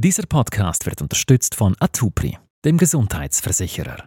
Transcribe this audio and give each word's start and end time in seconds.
Dieser 0.00 0.26
Podcast 0.28 0.86
wird 0.86 1.02
unterstützt 1.02 1.56
von 1.56 1.74
Atupri, 1.80 2.38
dem 2.64 2.78
Gesundheitsversicherer. 2.78 4.04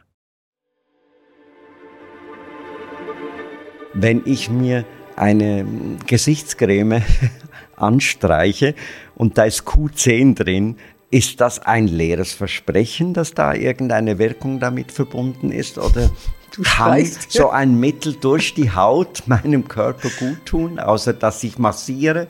Wenn 3.93 4.21
ich 4.23 4.49
mir 4.49 4.85
eine 5.17 5.65
Gesichtscreme 6.07 7.04
anstreiche 7.75 8.73
und 9.15 9.38
da 9.38 9.43
ist 9.43 9.67
Q10 9.67 10.35
drin, 10.35 10.77
ist 11.09 11.41
das 11.41 11.59
ein 11.59 11.89
leeres 11.89 12.32
Versprechen, 12.32 13.14
dass 13.14 13.34
da 13.34 13.54
irgendeine 13.54 14.18
Wirkung 14.18 14.62
damit 14.62 14.94
verbunden 14.94 15.52
ist? 15.52 15.78
Oder 15.78 16.10
kann 16.64 17.05
so 17.28 17.50
ein 17.50 17.78
Mittel 17.78 18.14
durch 18.14 18.54
die 18.54 18.71
Haut 18.71 19.23
meinem 19.26 19.68
Körper 19.68 20.08
gut 20.20 20.46
tun, 20.46 20.80
außer 20.80 21.12
dass 21.12 21.44
ich 21.44 21.58
massiere? 21.58 22.28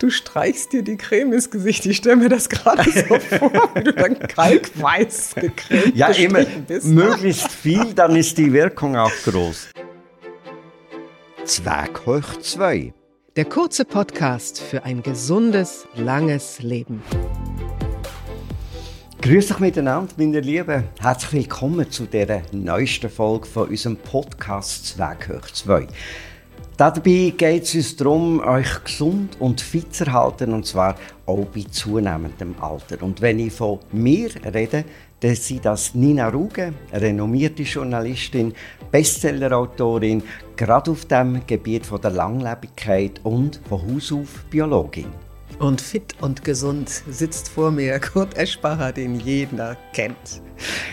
Du 0.00 0.08
streichst 0.08 0.72
dir 0.72 0.82
die 0.82 0.96
Creme 0.96 1.34
ins 1.34 1.50
Gesicht. 1.50 1.84
Ich 1.84 1.98
stelle 1.98 2.16
mir 2.16 2.30
das 2.30 2.48
gerade 2.48 2.84
so 2.90 3.18
vor, 3.38 3.52
wie 3.74 3.84
du 3.84 3.92
dann 3.92 4.18
kalkweiß 4.18 5.34
gecremt 5.34 5.94
Ja, 5.94 6.08
immer 6.08 6.42
bist. 6.66 6.86
möglichst 6.86 7.52
viel, 7.52 7.92
dann 7.92 8.16
ist 8.16 8.38
die 8.38 8.50
Wirkung 8.50 8.96
auch 8.96 9.12
groß. 9.24 9.68
Zwerg 11.44 12.06
hoch 12.06 12.38
2. 12.40 12.94
Der 13.36 13.44
kurze 13.44 13.84
Podcast 13.84 14.62
für 14.62 14.84
ein 14.84 15.02
gesundes, 15.02 15.86
langes 15.94 16.62
Leben. 16.62 17.02
Grüß 19.20 19.52
euch 19.52 19.58
miteinander, 19.58 20.14
meine 20.16 20.40
Lieben. 20.40 20.84
Herzlich 20.98 21.32
willkommen 21.42 21.90
zu 21.90 22.06
der 22.06 22.40
neuesten 22.52 23.10
Folge 23.10 23.46
von 23.46 23.68
unserem 23.68 23.98
Podcast 23.98 24.86
Zwerg 24.86 25.28
hoch 25.28 25.46
2. 25.52 25.86
Dabei 26.80 27.34
geht 27.36 27.64
es 27.64 27.74
uns 27.74 27.96
darum, 27.96 28.40
euch 28.40 28.84
gesund 28.84 29.36
und 29.38 29.60
fit 29.60 29.94
zu 29.94 30.10
halten, 30.10 30.54
und 30.54 30.64
zwar 30.64 30.96
auch 31.26 31.44
bei 31.44 31.66
zunehmendem 31.70 32.54
Alter. 32.58 33.02
Und 33.02 33.20
wenn 33.20 33.38
ich 33.38 33.52
von 33.52 33.80
mir 33.92 34.30
rede, 34.50 34.86
dann 35.20 35.34
sind 35.34 35.66
das 35.66 35.94
Nina 35.94 36.30
Ruge, 36.30 36.72
renommierte 36.90 37.64
Journalistin, 37.64 38.54
Bestsellerautorin, 38.90 40.22
gerade 40.56 40.92
auf 40.92 41.04
dem 41.04 41.42
Gebiet 41.46 41.84
von 41.84 42.00
der 42.00 42.12
Langlebigkeit 42.12 43.20
und 43.24 43.60
von 43.68 43.82
Haus 43.82 44.10
auf 44.10 44.46
Biologin. 44.48 45.29
Und 45.58 45.80
fit 45.80 46.14
und 46.20 46.44
gesund 46.44 46.88
sitzt 47.08 47.48
vor 47.48 47.70
mir 47.70 47.98
Kurt 48.00 48.36
Eschbacher, 48.36 48.92
den 48.92 49.20
jeder 49.20 49.76
kennt. 49.92 50.42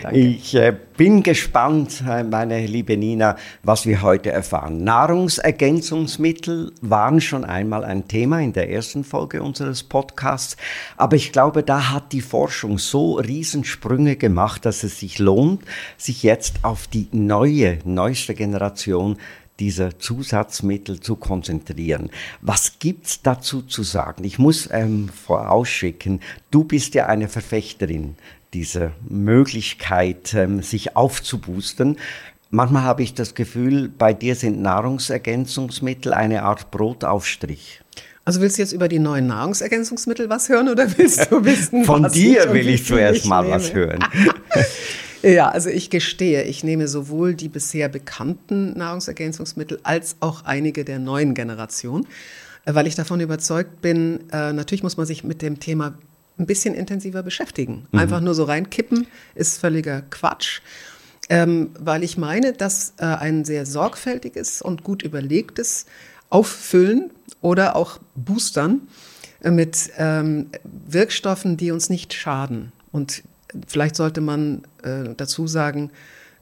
Danke. 0.02 0.18
Ich 0.18 0.54
äh, 0.54 0.74
bin 0.96 1.22
gespannt, 1.22 2.02
äh, 2.08 2.22
meine 2.22 2.66
liebe 2.66 2.96
Nina, 2.96 3.36
was 3.62 3.86
wir 3.86 4.02
heute 4.02 4.30
erfahren. 4.30 4.84
Nahrungsergänzungsmittel 4.84 6.72
waren 6.80 7.20
schon 7.20 7.44
einmal 7.44 7.84
ein 7.84 8.08
Thema 8.08 8.40
in 8.40 8.52
der 8.52 8.70
ersten 8.70 9.04
Folge 9.04 9.42
unseres 9.42 9.82
Podcasts, 9.82 10.56
aber 10.96 11.16
ich 11.16 11.32
glaube, 11.32 11.62
da 11.62 11.90
hat 11.90 12.12
die 12.12 12.20
Forschung 12.20 12.78
so 12.78 13.14
Riesensprünge 13.14 14.16
gemacht, 14.16 14.64
dass 14.64 14.84
es 14.84 15.00
sich 15.00 15.18
lohnt, 15.18 15.62
sich 15.96 16.22
jetzt 16.22 16.64
auf 16.64 16.86
die 16.86 17.08
neue, 17.12 17.78
neueste 17.84 18.34
Generation 18.34 19.16
dieser 19.60 19.98
Zusatzmittel 19.98 21.00
zu 21.00 21.16
konzentrieren. 21.16 22.10
Was 22.40 22.78
gibt's 22.78 23.22
dazu 23.22 23.62
zu 23.62 23.82
sagen? 23.82 24.24
Ich 24.24 24.38
muss 24.38 24.68
ähm, 24.70 25.08
vorausschicken, 25.08 26.20
du 26.50 26.64
bist 26.64 26.94
ja 26.94 27.06
eine 27.06 27.28
Verfechterin 27.28 28.16
dieser 28.54 28.92
Möglichkeit, 29.08 30.34
ähm, 30.34 30.62
sich 30.62 30.96
aufzuboosten. 30.96 31.96
Manchmal 32.50 32.82
habe 32.82 33.02
ich 33.02 33.14
das 33.14 33.34
Gefühl, 33.34 33.88
bei 33.88 34.14
dir 34.14 34.34
sind 34.34 34.62
Nahrungsergänzungsmittel 34.62 36.14
eine 36.14 36.44
Art 36.44 36.70
Brotaufstrich. 36.70 37.82
Also 38.24 38.40
willst 38.40 38.58
du 38.58 38.62
jetzt 38.62 38.72
über 38.72 38.88
die 38.88 38.98
neuen 38.98 39.26
Nahrungsergänzungsmittel 39.26 40.28
was 40.28 40.48
hören 40.48 40.68
oder 40.68 40.86
willst 40.98 41.30
du 41.30 41.44
wissen, 41.44 41.84
Von 41.84 42.10
dir 42.10 42.52
will 42.52 42.68
ich 42.68 42.84
zuerst 42.86 43.26
mal 43.26 43.48
was 43.50 43.72
hören. 43.72 44.04
Ja, 45.22 45.48
also 45.48 45.68
ich 45.68 45.90
gestehe, 45.90 46.44
ich 46.44 46.62
nehme 46.62 46.86
sowohl 46.86 47.34
die 47.34 47.48
bisher 47.48 47.88
bekannten 47.88 48.72
Nahrungsergänzungsmittel 48.78 49.80
als 49.82 50.16
auch 50.20 50.44
einige 50.44 50.84
der 50.84 50.98
neuen 50.98 51.34
Generation, 51.34 52.06
äh, 52.64 52.74
weil 52.74 52.86
ich 52.86 52.94
davon 52.94 53.20
überzeugt 53.20 53.80
bin, 53.80 54.30
äh, 54.30 54.52
natürlich 54.52 54.82
muss 54.82 54.96
man 54.96 55.06
sich 55.06 55.24
mit 55.24 55.42
dem 55.42 55.58
Thema 55.58 55.94
ein 56.38 56.46
bisschen 56.46 56.74
intensiver 56.74 57.22
beschäftigen. 57.22 57.86
Mhm. 57.90 57.98
Einfach 57.98 58.20
nur 58.20 58.34
so 58.34 58.44
reinkippen 58.44 59.06
ist 59.34 59.58
völliger 59.58 60.02
Quatsch. 60.02 60.60
Ähm, 61.30 61.70
weil 61.78 62.04
ich 62.04 62.16
meine, 62.16 62.52
dass 62.52 62.94
äh, 62.98 63.04
ein 63.04 63.44
sehr 63.44 63.66
sorgfältiges 63.66 64.62
und 64.62 64.82
gut 64.82 65.02
überlegtes 65.02 65.84
Auffüllen 66.30 67.10
oder 67.42 67.76
auch 67.76 67.98
Boostern 68.14 68.88
äh, 69.42 69.50
mit 69.50 69.90
ähm, 69.98 70.46
Wirkstoffen, 70.64 71.56
die 71.56 71.70
uns 71.70 71.90
nicht 71.90 72.14
schaden. 72.14 72.72
Und 72.92 73.24
vielleicht 73.66 73.96
sollte 73.96 74.20
man 74.20 74.62
äh, 74.82 75.14
dazu 75.16 75.46
sagen, 75.46 75.90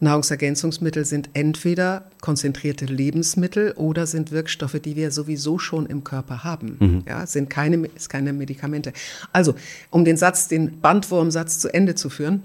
Nahrungsergänzungsmittel 0.01 1.05
sind 1.05 1.31
entweder 1.33 2.11
konzentrierte 2.21 2.85
Lebensmittel 2.85 3.73
oder 3.73 4.07
sind 4.07 4.31
Wirkstoffe, 4.31 4.79
die 4.81 4.95
wir 4.95 5.11
sowieso 5.11 5.59
schon 5.59 5.87
im 5.87 6.05
Körper 6.05 6.45
haben. 6.45 6.77
Mhm. 6.79 7.03
Ja, 7.09 7.27
sind 7.27 7.49
keine, 7.49 7.87
ist 7.97 8.11
keine 8.11 8.33
Medikamente. 8.33 8.93
Also, 9.33 9.55
um 9.91 10.05
den 10.05 10.17
Satz, 10.17 10.49
den 10.49 10.81
Bandwurmsatz 10.81 11.59
zu 11.59 11.73
Ende 11.73 11.95
zu 11.95 12.11
führen, 12.11 12.43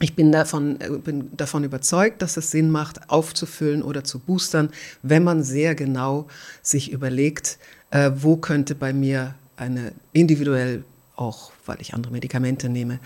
ich 0.00 0.14
bin 0.14 0.32
davon, 0.32 0.80
äh, 0.80 0.90
bin 0.90 1.36
davon 1.36 1.64
überzeugt, 1.64 2.22
dass 2.22 2.36
es 2.36 2.50
Sinn 2.50 2.70
macht, 2.70 3.10
aufzufüllen 3.10 3.82
oder 3.82 4.04
zu 4.04 4.18
boostern, 4.18 4.70
wenn 5.02 5.24
man 5.24 5.42
sehr 5.42 5.74
genau 5.74 6.26
sich 6.62 6.92
überlegt, 6.92 7.58
äh, 7.90 8.10
wo 8.14 8.36
könnte 8.36 8.74
bei 8.74 8.92
mir 8.92 9.34
eine 9.56 9.92
individuell 10.12 10.84
auch, 11.16 11.52
weil 11.66 11.78
ich 11.80 11.94
andere 11.94 12.12
Medikamente 12.12 12.68
nehme, 12.68 13.00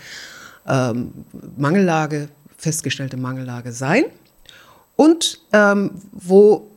ähm, 0.67 1.25
Mangellage, 1.57 2.29
festgestellte 2.57 3.17
Mangellage 3.17 3.71
sein. 3.71 4.05
Und 4.95 5.41
ähm, 5.51 5.91
wo 6.11 6.69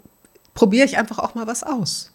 probiere 0.54 0.86
ich 0.86 0.98
einfach 0.98 1.18
auch 1.18 1.34
mal 1.34 1.46
was 1.46 1.62
aus. 1.62 2.12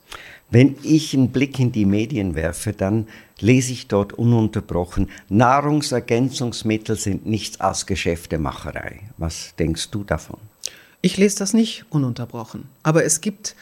Wenn 0.49 0.75
ich 0.83 1.13
einen 1.13 1.31
Blick 1.31 1.57
in 1.59 1.71
die 1.71 1.85
Medien 1.85 2.35
werfe, 2.35 2.73
dann 2.73 3.07
lese 3.39 3.71
ich 3.71 3.87
dort 3.87 4.13
ununterbrochen, 4.13 5.09
Nahrungsergänzungsmittel 5.29 6.97
sind 6.97 7.25
nichts 7.25 7.61
als 7.61 7.85
Geschäftemacherei. 7.85 8.99
Was 9.17 9.55
denkst 9.57 9.91
du 9.91 10.03
davon? 10.03 10.39
Ich 11.01 11.17
lese 11.17 11.39
das 11.39 11.53
nicht 11.53 11.85
ununterbrochen. 11.89 12.67
Aber 12.83 13.05
es 13.05 13.21
gibt 13.21 13.55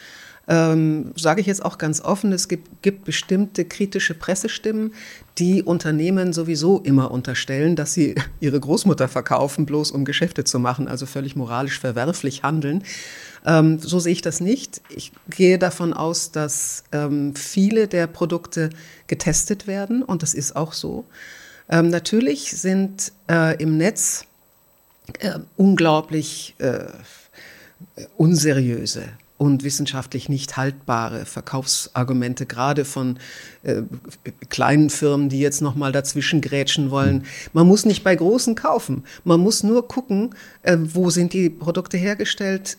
ähm, 0.50 1.12
sage 1.14 1.40
ich 1.40 1.46
jetzt 1.46 1.64
auch 1.64 1.78
ganz 1.78 2.00
offen, 2.00 2.32
es 2.32 2.48
gibt, 2.48 2.82
gibt 2.82 3.04
bestimmte 3.04 3.64
kritische 3.64 4.14
Pressestimmen, 4.14 4.92
die 5.38 5.62
Unternehmen 5.62 6.32
sowieso 6.32 6.80
immer 6.80 7.12
unterstellen, 7.12 7.76
dass 7.76 7.94
sie 7.94 8.16
ihre 8.40 8.58
Großmutter 8.58 9.06
verkaufen, 9.06 9.64
bloß 9.64 9.92
um 9.92 10.04
Geschäfte 10.04 10.42
zu 10.42 10.58
machen, 10.58 10.88
also 10.88 11.06
völlig 11.06 11.36
moralisch 11.36 11.78
verwerflich 11.78 12.42
handeln. 12.42 12.82
Ähm, 13.46 13.78
so 13.78 14.00
sehe 14.00 14.12
ich 14.12 14.22
das 14.22 14.40
nicht. 14.40 14.82
Ich 14.88 15.12
gehe 15.28 15.56
davon 15.56 15.92
aus, 15.92 16.32
dass 16.32 16.82
ähm, 16.90 17.36
viele 17.36 17.86
der 17.86 18.08
Produkte 18.08 18.70
getestet 19.06 19.68
werden 19.68 20.02
und 20.02 20.24
das 20.24 20.34
ist 20.34 20.56
auch 20.56 20.72
so. 20.72 21.04
Ähm, 21.68 21.90
natürlich 21.90 22.50
sind 22.50 23.12
äh, 23.30 23.56
im 23.62 23.76
Netz 23.76 24.24
äh, 25.20 25.38
unglaublich 25.56 26.56
äh, 26.58 26.86
unseriöse 28.16 29.04
und 29.40 29.64
wissenschaftlich 29.64 30.28
nicht 30.28 30.58
haltbare 30.58 31.24
Verkaufsargumente, 31.24 32.44
gerade 32.44 32.84
von 32.84 33.18
äh, 33.62 33.80
kleinen 34.50 34.90
Firmen, 34.90 35.30
die 35.30 35.40
jetzt 35.40 35.62
nochmal 35.62 35.92
dazwischen 35.92 36.42
grätschen 36.42 36.90
wollen. 36.90 37.24
Man 37.54 37.66
muss 37.66 37.86
nicht 37.86 38.04
bei 38.04 38.14
großen 38.14 38.54
kaufen. 38.54 39.04
Man 39.24 39.40
muss 39.40 39.62
nur 39.62 39.88
gucken, 39.88 40.34
äh, 40.60 40.76
wo 40.78 41.08
sind 41.08 41.32
die 41.32 41.48
Produkte 41.48 41.96
hergestellt, 41.96 42.76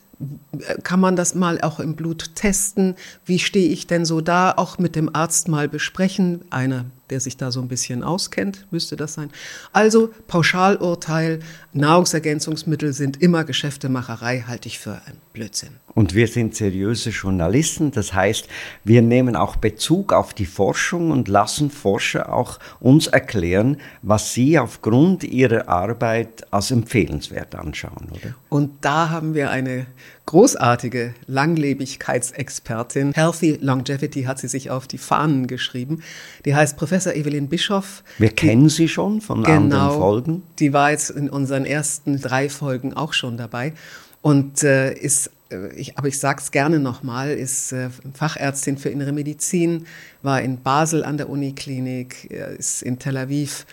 kann 0.83 0.99
man 0.99 1.15
das 1.15 1.33
mal 1.33 1.59
auch 1.61 1.79
im 1.79 1.95
Blut 1.95 2.35
testen? 2.35 2.93
Wie 3.25 3.39
stehe 3.39 3.69
ich 3.69 3.87
denn 3.87 4.05
so 4.05 4.21
da? 4.21 4.53
Auch 4.55 4.77
mit 4.77 4.95
dem 4.95 5.15
Arzt 5.15 5.47
mal 5.47 5.67
besprechen. 5.67 6.41
Einer, 6.51 6.85
der 7.11 7.19
sich 7.19 7.37
da 7.37 7.51
so 7.51 7.61
ein 7.61 7.67
bisschen 7.67 8.03
auskennt, 8.03 8.65
müsste 8.71 8.95
das 8.95 9.13
sein. 9.13 9.29
Also 9.73 10.11
Pauschalurteil, 10.27 11.39
Nahrungsergänzungsmittel 11.73 12.93
sind 12.93 13.21
immer 13.21 13.43
Geschäftemacherei, 13.43 14.45
halte 14.47 14.67
ich 14.67 14.79
für 14.79 14.93
ein 15.05 15.17
Blödsinn. 15.33 15.69
Und 15.93 16.15
wir 16.15 16.27
sind 16.27 16.55
seriöse 16.55 17.09
Journalisten, 17.09 17.91
das 17.91 18.13
heißt, 18.13 18.47
wir 18.85 19.01
nehmen 19.01 19.35
auch 19.35 19.57
Bezug 19.57 20.13
auf 20.13 20.33
die 20.33 20.45
Forschung 20.45 21.11
und 21.11 21.27
lassen 21.27 21.69
Forscher 21.69 22.31
auch 22.33 22.59
uns 22.79 23.07
erklären, 23.07 23.77
was 24.01 24.33
sie 24.33 24.57
aufgrund 24.57 25.25
ihrer 25.25 25.67
Arbeit 25.67 26.47
als 26.51 26.71
empfehlenswert 26.71 27.55
anschauen, 27.55 28.07
oder? 28.09 28.35
Und 28.47 28.71
da 28.81 29.09
haben 29.09 29.33
wir 29.33 29.51
eine 29.51 29.85
großartige 30.31 31.13
Langlebigkeitsexpertin. 31.27 33.11
Healthy 33.13 33.57
Longevity 33.59 34.23
hat 34.23 34.39
sie 34.39 34.47
sich 34.47 34.69
auf 34.69 34.87
die 34.87 34.97
Fahnen 34.97 35.45
geschrieben. 35.45 36.03
Die 36.45 36.55
heißt 36.55 36.77
Professor 36.77 37.13
Evelyn 37.13 37.49
Bischoff. 37.49 38.01
Wir 38.17 38.29
die, 38.29 38.35
kennen 38.35 38.69
sie 38.69 38.87
schon 38.87 39.19
von 39.19 39.43
genau, 39.43 39.57
anderen 39.57 39.91
Folgen. 39.91 40.43
Die 40.59 40.71
war 40.71 40.91
jetzt 40.91 41.09
in 41.09 41.29
unseren 41.29 41.65
ersten 41.65 42.21
drei 42.21 42.47
Folgen 42.47 42.93
auch 42.93 43.11
schon 43.11 43.35
dabei 43.35 43.73
und 44.21 44.63
äh, 44.63 44.93
ist 44.93 45.31
äh, 45.49 45.67
ich, 45.75 45.97
aber 45.97 46.07
ich 46.07 46.17
sage 46.17 46.39
es 46.41 46.51
gerne 46.51 46.79
nochmal, 46.79 47.31
ist 47.31 47.73
äh, 47.73 47.89
Fachärztin 48.13 48.77
für 48.77 48.87
innere 48.87 49.11
Medizin, 49.11 49.85
war 50.21 50.41
in 50.41 50.61
Basel 50.61 51.03
an 51.03 51.17
der 51.17 51.27
Uniklinik, 51.27 52.31
ist 52.57 52.83
in 52.83 52.99
Tel 52.99 53.17
Aviv 53.17 53.65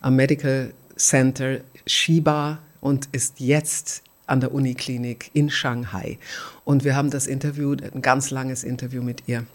am 0.00 0.16
Medical 0.16 0.72
Center 0.96 1.58
Shiba 1.86 2.60
und 2.80 3.10
ist 3.12 3.38
jetzt 3.38 4.05
an 4.26 4.40
der 4.40 4.52
Uniklinik 4.52 5.30
in 5.32 5.50
Shanghai. 5.50 6.18
Und 6.64 6.84
wir 6.84 6.96
haben 6.96 7.10
das 7.10 7.26
Interview, 7.26 7.72
ein 7.72 8.02
ganz 8.02 8.30
langes 8.30 8.64
Interview 8.64 9.02
mit 9.02 9.22
ihr 9.26 9.46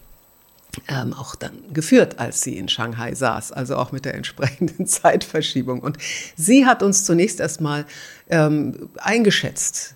ähm, 0.88 1.12
auch 1.12 1.34
dann 1.34 1.52
geführt, 1.72 2.18
als 2.18 2.40
sie 2.40 2.56
in 2.56 2.68
Shanghai 2.68 3.14
saß, 3.14 3.52
also 3.52 3.76
auch 3.76 3.92
mit 3.92 4.04
der 4.04 4.14
entsprechenden 4.16 4.86
Zeitverschiebung. 4.86 5.80
Und 5.80 5.98
sie 6.36 6.66
hat 6.66 6.82
uns 6.82 7.04
zunächst 7.04 7.40
erstmal 7.40 7.84
ähm, 8.30 8.88
eingeschätzt, 8.96 9.94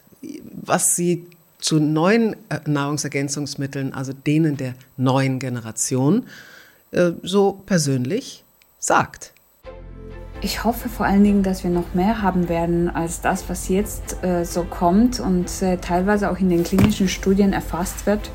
was 0.53 0.97
sie 0.97 1.27
zu 1.59 1.81
neuen 1.81 2.37
äh, 2.51 2.61
Nahrungsergänzungsmitteln, 2.67 3.93
also 3.93 4.13
denen 4.13 4.57
der 4.57 4.75
neuen 4.97 5.39
Generation, 5.39 6.27
äh, 6.91 7.13
so 7.23 7.63
persönlich 7.65 8.45
sagt. 8.79 9.33
Ich 10.47 10.63
hoffe 10.63 10.89
vor 10.89 11.07
allen 11.07 11.25
Dingen, 11.25 11.43
dass 11.43 11.65
wir 11.65 11.71
noch 11.71 11.93
mehr 11.93 12.23
haben 12.23 12.49
werden 12.49 12.89
als 12.89 13.21
das, 13.21 13.49
was 13.49 13.69
jetzt 13.69 14.23
äh, 14.23 14.45
so 14.45 14.63
kommt 14.63 15.19
und 15.19 15.61
äh, 15.61 15.77
teilweise 15.79 16.31
auch 16.31 16.39
in 16.39 16.49
den 16.49 16.63
klinischen 16.63 17.09
Studien 17.09 17.53
erfasst 17.53 18.07
wird. 18.07 18.31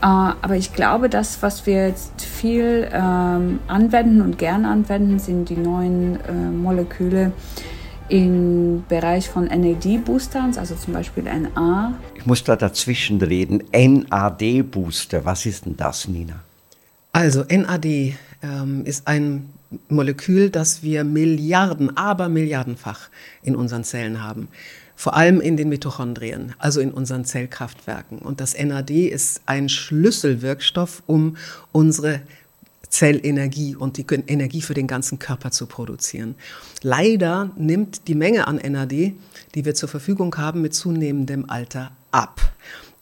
Äh, 0.00 0.06
aber 0.06 0.56
ich 0.56 0.72
glaube, 0.72 1.10
das, 1.10 1.42
was 1.42 1.66
wir 1.66 1.88
jetzt 1.88 2.22
viel 2.22 2.88
ähm, 2.90 3.58
anwenden 3.66 4.22
und 4.22 4.38
gern 4.38 4.64
anwenden, 4.64 5.18
sind 5.18 5.50
die 5.50 5.58
neuen 5.58 6.18
äh, 6.20 6.32
Moleküle 6.32 7.32
im 8.08 8.84
Bereich 8.88 9.28
von 9.28 9.44
NAD-Boostern, 9.44 10.56
also 10.56 10.74
zum 10.74 10.94
Beispiel 10.94 11.24
NA. 11.24 11.92
Ich 12.14 12.24
muss 12.24 12.42
da 12.42 12.56
dazwischen 12.56 13.20
reden. 13.20 13.64
NAD-Booster, 13.74 15.26
was 15.26 15.44
ist 15.44 15.66
denn 15.66 15.76
das, 15.76 16.08
Nina? 16.08 16.36
Also 17.12 17.44
NAD 17.44 17.84
ähm, 17.84 18.86
ist 18.86 19.06
ein 19.06 19.50
Molekül, 19.88 20.50
das 20.50 20.82
wir 20.82 21.04
Milliarden, 21.04 21.96
aber 21.96 22.28
Milliardenfach 22.28 23.08
in 23.42 23.54
unseren 23.54 23.84
Zellen 23.84 24.22
haben. 24.22 24.48
Vor 24.96 25.16
allem 25.16 25.40
in 25.40 25.56
den 25.56 25.68
Mitochondrien, 25.68 26.54
also 26.58 26.80
in 26.80 26.90
unseren 26.90 27.24
Zellkraftwerken. 27.24 28.18
Und 28.18 28.40
das 28.40 28.54
NAD 28.58 28.90
ist 28.90 29.42
ein 29.46 29.68
Schlüsselwirkstoff, 29.68 31.02
um 31.06 31.36
unsere 31.72 32.20
Zellenergie 32.90 33.76
und 33.76 33.96
die 33.96 34.06
Energie 34.26 34.60
für 34.60 34.74
den 34.74 34.86
ganzen 34.86 35.18
Körper 35.18 35.52
zu 35.52 35.66
produzieren. 35.66 36.34
Leider 36.82 37.50
nimmt 37.56 38.08
die 38.08 38.14
Menge 38.14 38.46
an 38.46 38.56
NAD, 38.56 39.14
die 39.54 39.64
wir 39.64 39.74
zur 39.74 39.88
Verfügung 39.88 40.36
haben, 40.36 40.60
mit 40.60 40.74
zunehmendem 40.74 41.48
Alter 41.48 41.92
ab. 42.10 42.52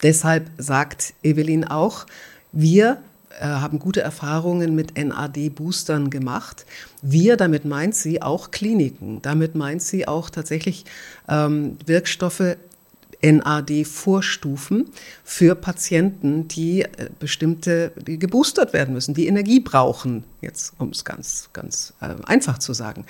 Deshalb 0.02 0.50
sagt 0.58 1.14
Evelyn 1.22 1.64
auch, 1.64 2.06
wir 2.52 3.02
haben 3.46 3.78
gute 3.78 4.00
Erfahrungen 4.00 4.74
mit 4.74 4.96
NAD-Boostern 4.96 6.10
gemacht. 6.10 6.66
Wir, 7.02 7.36
damit 7.36 7.64
meint 7.64 7.94
sie 7.94 8.22
auch 8.22 8.50
Kliniken. 8.50 9.22
Damit 9.22 9.54
meint 9.54 9.82
sie 9.82 10.08
auch 10.08 10.30
tatsächlich 10.30 10.84
ähm, 11.28 11.76
Wirkstoffe, 11.86 12.56
NAD-Vorstufen 13.22 14.86
für 15.24 15.54
Patienten, 15.54 16.46
die 16.48 16.82
äh, 16.82 17.10
bestimmte, 17.18 17.92
die 17.96 18.18
geboostert 18.18 18.72
werden 18.72 18.94
müssen, 18.94 19.14
die 19.14 19.26
Energie 19.26 19.60
brauchen, 19.60 20.24
jetzt 20.40 20.74
um 20.78 20.90
es 20.90 21.04
ganz, 21.04 21.48
ganz 21.52 21.94
äh, 22.00 22.14
einfach 22.26 22.58
zu 22.58 22.72
sagen. 22.72 23.04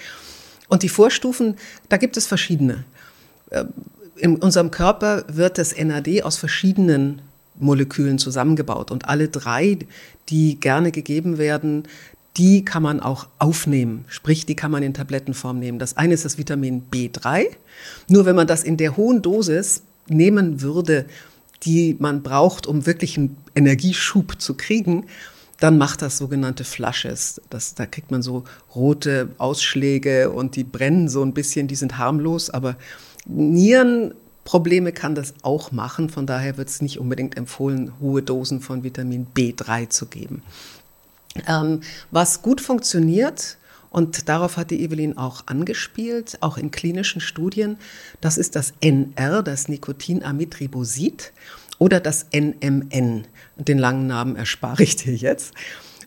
Und 0.68 0.82
die 0.82 0.88
Vorstufen, 0.88 1.56
da 1.88 1.96
gibt 1.96 2.16
es 2.16 2.26
verschiedene. 2.26 2.84
Äh, 3.50 3.64
in 4.16 4.36
unserem 4.36 4.70
Körper 4.70 5.24
wird 5.28 5.58
das 5.58 5.76
NAD 5.76 6.22
aus 6.22 6.36
verschiedenen 6.36 7.22
Molekülen 7.60 8.18
zusammengebaut. 8.18 8.90
Und 8.90 9.08
alle 9.08 9.28
drei, 9.28 9.78
die 10.28 10.60
gerne 10.60 10.92
gegeben 10.92 11.38
werden, 11.38 11.84
die 12.36 12.64
kann 12.64 12.82
man 12.82 13.00
auch 13.00 13.26
aufnehmen. 13.38 14.04
Sprich, 14.08 14.46
die 14.46 14.54
kann 14.54 14.70
man 14.70 14.82
in 14.82 14.94
Tablettenform 14.94 15.58
nehmen. 15.58 15.78
Das 15.78 15.96
eine 15.96 16.14
ist 16.14 16.24
das 16.24 16.38
Vitamin 16.38 16.84
B3. 16.90 17.46
Nur 18.08 18.26
wenn 18.26 18.36
man 18.36 18.46
das 18.46 18.62
in 18.62 18.76
der 18.76 18.96
hohen 18.96 19.22
Dosis 19.22 19.82
nehmen 20.08 20.62
würde, 20.62 21.06
die 21.64 21.96
man 21.98 22.22
braucht, 22.22 22.66
um 22.66 22.86
wirklich 22.86 23.18
einen 23.18 23.36
Energieschub 23.54 24.40
zu 24.40 24.54
kriegen, 24.54 25.06
dann 25.58 25.76
macht 25.76 26.02
das 26.02 26.18
sogenannte 26.18 26.62
Flushes. 26.62 27.40
Das, 27.50 27.74
da 27.74 27.86
kriegt 27.86 28.12
man 28.12 28.22
so 28.22 28.44
rote 28.74 29.30
Ausschläge 29.38 30.30
und 30.30 30.54
die 30.54 30.62
brennen 30.62 31.08
so 31.08 31.22
ein 31.22 31.34
bisschen, 31.34 31.66
die 31.66 31.74
sind 31.74 31.98
harmlos, 31.98 32.50
aber 32.50 32.76
Nieren 33.26 34.14
Probleme 34.48 34.92
kann 34.92 35.14
das 35.14 35.34
auch 35.42 35.72
machen. 35.72 36.08
Von 36.08 36.26
daher 36.26 36.56
wird 36.56 36.70
es 36.70 36.80
nicht 36.80 36.98
unbedingt 36.98 37.36
empfohlen, 37.36 37.92
hohe 38.00 38.22
Dosen 38.22 38.62
von 38.62 38.82
Vitamin 38.82 39.26
B3 39.36 39.90
zu 39.90 40.06
geben. 40.06 40.42
Ähm, 41.46 41.82
was 42.10 42.40
gut 42.40 42.62
funktioniert, 42.62 43.58
und 43.90 44.30
darauf 44.30 44.56
hat 44.56 44.70
die 44.70 44.82
Evelyn 44.82 45.18
auch 45.18 45.42
angespielt, 45.48 46.38
auch 46.40 46.56
in 46.56 46.70
klinischen 46.70 47.20
Studien, 47.20 47.76
das 48.22 48.38
ist 48.38 48.56
das 48.56 48.72
NR, 48.80 49.42
das 49.42 49.68
Nikotinamidribosid 49.68 51.34
oder 51.78 52.00
das 52.00 52.24
NMN. 52.32 53.26
Den 53.56 53.78
langen 53.78 54.06
Namen 54.06 54.34
erspare 54.34 54.82
ich 54.82 54.96
dir 54.96 55.14
jetzt. 55.14 55.52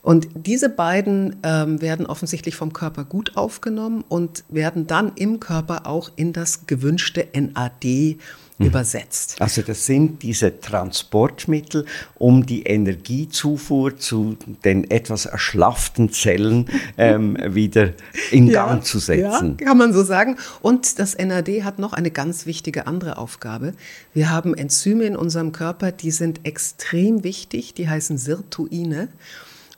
Und 0.02 0.30
diese 0.34 0.70
beiden 0.70 1.38
ähm, 1.44 1.80
werden 1.82 2.08
offensichtlich 2.08 2.56
vom 2.56 2.74
Körper 2.74 3.04
gut 3.04 3.38
aufgenommen 3.38 4.04
und 4.10 4.44
werden 4.50 4.88
dann 4.88 5.12
im 5.16 5.40
Körper 5.40 5.86
auch 5.86 6.12
in 6.16 6.34
das 6.34 6.66
gewünschte 6.66 7.28
NAD 7.34 8.18
mhm. 8.62 8.66
übersetzt. 8.66 9.36
Also 9.40 9.62
das 9.62 9.86
sind 9.86 10.24
diese 10.24 10.60
Transportmittel, 10.60 11.86
um 12.16 12.48
die 12.48 12.64
Energiezufuhr 12.64 13.96
zu 13.96 14.38
den 14.66 14.90
etwas 14.90 15.28
erschlafften 15.28 16.12
Zellen 16.12 16.68
ähm, 16.98 17.38
wieder 17.50 17.92
in 18.32 18.50
Gang 18.50 18.80
ja, 18.80 18.82
zu 18.82 18.98
setzen. 18.98 19.58
Ja, 19.60 19.66
kann 19.68 19.78
man 19.78 19.94
so 19.94 20.04
sagen. 20.04 20.38
Und 20.64 20.98
das 20.98 21.16
NAD 21.16 21.64
hat 21.64 21.78
noch 21.78 21.94
eine 21.94 22.10
ganz 22.10 22.48
wichtige 22.48 22.88
andere 22.88 23.20
Aufgabe. 23.20 23.76
Wir 24.16 24.32
haben 24.32 24.56
Enzyme 24.56 25.04
in 25.04 25.16
unserem 25.16 25.52
Körper, 25.52 25.92
die 25.92 26.10
sind 26.10 26.44
extrem 26.44 27.24
wichtig, 27.24 27.76
die 27.76 27.88
heißen 27.88 28.18
Sirtuine. 28.18 29.10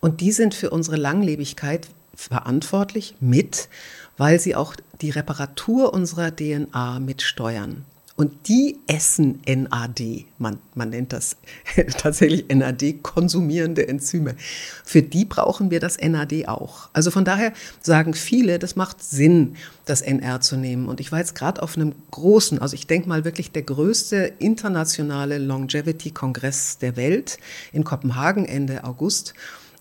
Und 0.03 0.19
die 0.19 0.33
sind 0.33 0.53
für 0.53 0.69
unsere 0.69 0.97
Langlebigkeit 0.97 1.87
verantwortlich 2.13 3.15
mit, 3.21 3.69
weil 4.17 4.37
sie 4.37 4.53
auch 4.53 4.75
die 4.99 5.11
Reparatur 5.11 5.93
unserer 5.93 6.35
DNA 6.35 6.99
mitsteuern. 6.99 7.85
Und 8.17 8.49
die 8.49 8.79
essen 8.85 9.39
NAD. 9.47 10.25
Man, 10.39 10.59
man 10.75 10.89
nennt 10.89 11.13
das 11.13 11.37
tatsächlich 11.97 12.49
NAD-konsumierende 12.53 13.87
Enzyme. 13.87 14.35
Für 14.83 15.01
die 15.01 15.23
brauchen 15.23 15.71
wir 15.71 15.79
das 15.79 15.97
NAD 15.97 16.49
auch. 16.49 16.89
Also 16.91 17.09
von 17.09 17.23
daher 17.23 17.53
sagen 17.79 18.13
viele, 18.13 18.59
das 18.59 18.75
macht 18.75 19.01
Sinn, 19.01 19.55
das 19.85 20.01
NR 20.01 20.41
zu 20.41 20.57
nehmen. 20.57 20.89
Und 20.89 20.99
ich 20.99 21.13
war 21.13 21.19
jetzt 21.19 21.33
gerade 21.33 21.63
auf 21.63 21.77
einem 21.77 21.95
großen, 22.11 22.59
also 22.59 22.75
ich 22.75 22.87
denke 22.87 23.07
mal 23.07 23.23
wirklich 23.23 23.53
der 23.53 23.63
größte 23.63 24.33
internationale 24.37 25.37
Longevity-Kongress 25.37 26.79
der 26.79 26.97
Welt 26.97 27.37
in 27.71 27.85
Kopenhagen 27.85 28.43
Ende 28.43 28.83
August. 28.83 29.33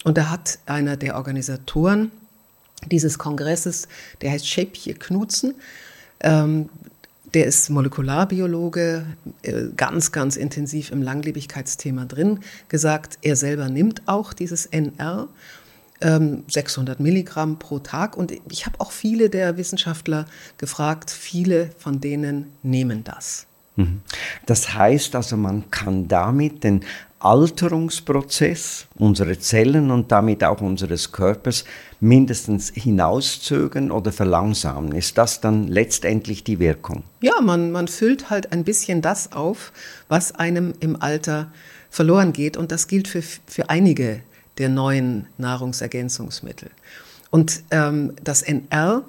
Und 0.05 0.19
da 0.19 0.31
hat 0.31 0.59
einer 0.67 0.97
der 0.97 1.17
Organisatoren 1.17 2.11
dieses 2.91 3.19
Kongresses, 3.19 3.89
der 4.21 4.33
heißt 4.33 4.49
Schäpje 4.49 4.95
Knutzen, 4.95 5.55
ähm, 6.21 6.69
der 7.35 7.47
ist 7.47 7.71
Molekularbiologe, 7.71 9.07
äh, 9.43 9.65
ganz, 9.77 10.13
ganz 10.13 10.37
intensiv 10.37 10.91
im 10.91 11.01
Langlebigkeitsthema 11.03 12.05
drin, 12.05 12.41
gesagt, 12.69 13.19
er 13.23 13.37
selber 13.37 13.69
nimmt 13.69 14.03
auch 14.07 14.33
dieses 14.33 14.67
NR, 14.67 15.29
ähm, 16.03 16.45
600 16.49 17.01
Milligramm 17.01 17.59
pro 17.59 17.79
Tag. 17.79 18.17
Und 18.17 18.33
ich 18.51 18.67
habe 18.67 18.81
auch 18.81 18.93
viele 18.93 19.31
der 19.31 19.57
Wissenschaftler 19.57 20.27
gefragt, 20.59 21.11
viele 21.11 21.71
von 21.79 22.01
denen 22.01 22.53
nehmen 22.63 23.05
das. 23.05 23.47
Mhm. 23.77 24.03
Das 24.45 24.75
heißt 24.75 25.15
also, 25.17 25.37
man 25.37 25.71
kann 25.71 26.09
damit 26.09 26.65
den 26.65 26.85
Alterungsprozess 27.25 28.87
unserer 28.97 29.39
Zellen 29.39 29.91
und 29.91 30.11
damit 30.11 30.43
auch 30.45 30.61
unseres 30.61 31.13
Körpers 31.13 31.65
mindestens 32.01 32.71
hinauszögern 32.75 33.91
oder 33.91 34.13
verlangsamen. 34.13 34.93
Ist 34.93 35.19
das 35.19 35.41
dann 35.41 35.69
letztendlich 35.69 36.45
die 36.45 36.59
Wirkung? 36.59 37.05
Ja, 37.21 37.41
man, 37.41 37.71
man 37.73 37.89
füllt 37.89 38.31
halt 38.31 38.53
ein 38.53 38.65
bisschen 38.65 39.03
das 39.03 39.33
auf, 39.33 39.73
was 40.09 40.35
einem 40.35 40.75
im 40.81 41.01
Alter 41.01 41.53
verloren 41.91 42.33
geht. 42.33 42.57
Und 42.57 42.73
das 42.73 42.89
gilt 42.89 43.07
für, 43.07 43.23
für 43.23 43.71
einige 43.71 44.21
der 44.59 44.69
neuen 44.69 45.27
Nahrungsergänzungsmittel. 45.39 46.71
Und 47.31 47.63
ähm, 47.71 48.15
das 48.23 48.43
NR 48.43 49.05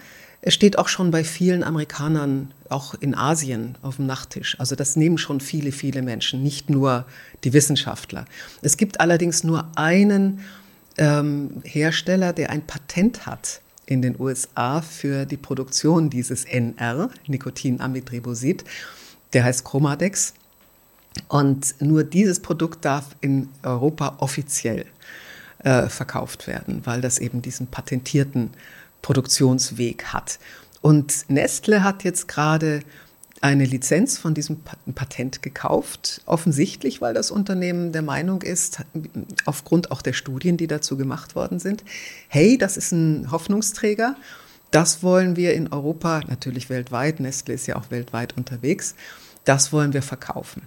steht 0.48 0.78
auch 0.78 0.88
schon 0.88 1.12
bei 1.12 1.24
vielen 1.24 1.64
Amerikanern, 1.64 2.54
auch 2.74 2.96
in 2.96 3.16
Asien, 3.16 3.78
auf 3.82 3.98
dem 3.98 4.06
Nachttisch. 4.06 4.60
Also 4.60 4.76
das 4.76 4.96
nehmen 4.96 5.18
schon 5.18 5.40
viele, 5.40 5.72
viele 5.72 6.02
Menschen, 6.02 6.44
nicht 6.44 6.70
nur 6.70 7.06
die 7.44 7.54
Wissenschaftler. 7.54 8.26
Es 8.62 8.78
gibt 8.78 9.00
allerdings 9.00 9.44
nur 9.44 9.68
einen 9.76 10.42
ähm, 10.98 11.62
Hersteller, 11.64 12.34
der 12.34 12.50
ein 12.50 12.66
Patent 12.66 13.26
hat 13.26 13.62
in 13.86 14.02
den 14.02 14.20
USA 14.20 14.82
für 14.82 15.26
die 15.26 15.38
Produktion 15.38 16.10
dieses 16.10 16.46
NR, 16.46 17.10
Nikotinamidribosid. 17.28 18.64
Der 19.34 19.44
heißt 19.44 19.64
Chromadex. 19.64 20.34
Und 21.28 21.76
nur 21.80 22.04
dieses 22.04 22.40
Produkt 22.40 22.86
darf 22.86 23.16
in 23.22 23.50
Europa 23.62 24.16
offiziell 24.20 24.86
äh, 25.60 25.88
verkauft 25.88 26.48
werden, 26.48 26.82
weil 26.86 27.02
das 27.02 27.20
eben 27.20 27.42
diesen 27.42 27.68
patentierten 27.68 28.50
Produktionsweg 29.04 30.06
hat. 30.06 30.40
Und 30.84 31.30
Nestle 31.30 31.82
hat 31.82 32.04
jetzt 32.04 32.28
gerade 32.28 32.82
eine 33.40 33.64
Lizenz 33.64 34.18
von 34.18 34.34
diesem 34.34 34.60
Patent 34.94 35.42
gekauft, 35.42 36.22
offensichtlich, 36.26 37.00
weil 37.00 37.14
das 37.14 37.32
Unternehmen 37.32 37.94
der 37.94 38.02
Meinung 38.02 38.42
ist, 38.42 38.80
aufgrund 39.46 39.92
auch 39.92 40.02
der 40.02 40.12
Studien, 40.12 40.58
die 40.58 40.68
dazu 40.68 40.98
gemacht 40.98 41.36
worden 41.36 41.60
sind, 41.60 41.86
hey, 42.28 42.58
das 42.58 42.76
ist 42.76 42.92
ein 42.92 43.32
Hoffnungsträger, 43.32 44.18
das 44.72 45.04
wollen 45.04 45.38
wir 45.38 45.54
in 45.54 45.72
Europa, 45.72 46.20
natürlich 46.28 46.70
weltweit, 46.70 47.22
Nestle 47.22 47.54
ist 47.54 47.66
ja 47.66 47.78
auch 47.78 47.90
weltweit 47.90 48.36
unterwegs, 48.36 48.94
das 49.46 49.72
wollen 49.72 49.94
wir 49.94 50.02
verkaufen. 50.02 50.64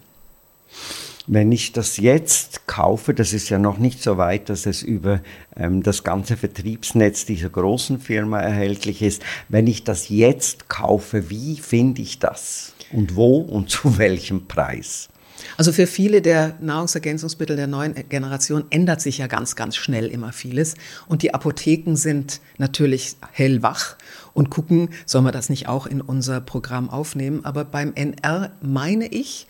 Wenn 1.29 1.51
ich 1.51 1.73
das 1.73 1.97
jetzt 1.97 2.67
kaufe, 2.69 3.13
das 3.13 3.33
ist 3.33 3.49
ja 3.49 3.59
noch 3.59 3.79
nicht 3.79 4.03
so 4.03 4.17
weit, 4.17 4.49
dass 4.49 4.65
es 4.65 4.83
über 4.83 5.21
ähm, 5.57 5.83
das 5.83 6.05
ganze 6.05 6.37
Vertriebsnetz 6.37 7.27
dieser 7.27 7.49
großen 7.49 7.99
Firma 7.99 8.41
erhältlich 8.41 9.03
ist. 9.03 9.23
Wenn 9.49 9.67
ich 9.67 9.83
das 9.83 10.09
jetzt 10.09 10.69
kaufe, 10.69 11.29
wie 11.29 11.57
finde 11.57 12.03
ich 12.03 12.21
das? 12.21 12.75
Und 12.93 13.17
wo 13.17 13.39
und 13.39 13.71
zu 13.71 13.99
welchem 13.99 14.47
Preis? 14.47 15.09
Also 15.57 15.73
für 15.73 15.87
viele 15.87 16.23
der 16.23 16.57
Nahrungsergänzungsmittel 16.61 17.57
der 17.57 17.67
neuen 17.67 17.95
Generation 18.09 18.65
ändert 18.71 19.01
sich 19.01 19.19
ja 19.19 19.27
ganz, 19.27 19.57
ganz 19.57 19.77
schnell 19.77 20.07
immer 20.07 20.33
vieles. 20.33 20.75
Und 21.09 21.23
die 21.23 21.35
Apotheken 21.35 21.97
sind 21.97 22.41
natürlich 22.59 23.17
hellwach 23.33 23.97
und 24.33 24.51
gucken, 24.51 24.91
sollen 25.07 25.25
wir 25.25 25.33
das 25.33 25.49
nicht 25.49 25.69
auch 25.69 25.87
in 25.87 26.01
unser 26.01 26.41
Programm 26.41 26.89
aufnehmen. 26.89 27.45
Aber 27.45 27.65
beim 27.65 27.95
NR 27.95 28.53
meine 28.61 29.07
ich, 29.09 29.47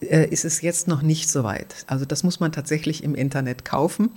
äh, 0.00 0.28
ist 0.28 0.44
es 0.44 0.62
jetzt 0.62 0.88
noch 0.88 1.02
nicht 1.02 1.30
so 1.30 1.44
weit. 1.44 1.84
Also 1.86 2.04
das 2.04 2.22
muss 2.22 2.40
man 2.40 2.52
tatsächlich 2.52 3.02
im 3.04 3.14
Internet 3.14 3.64
kaufen. 3.64 4.10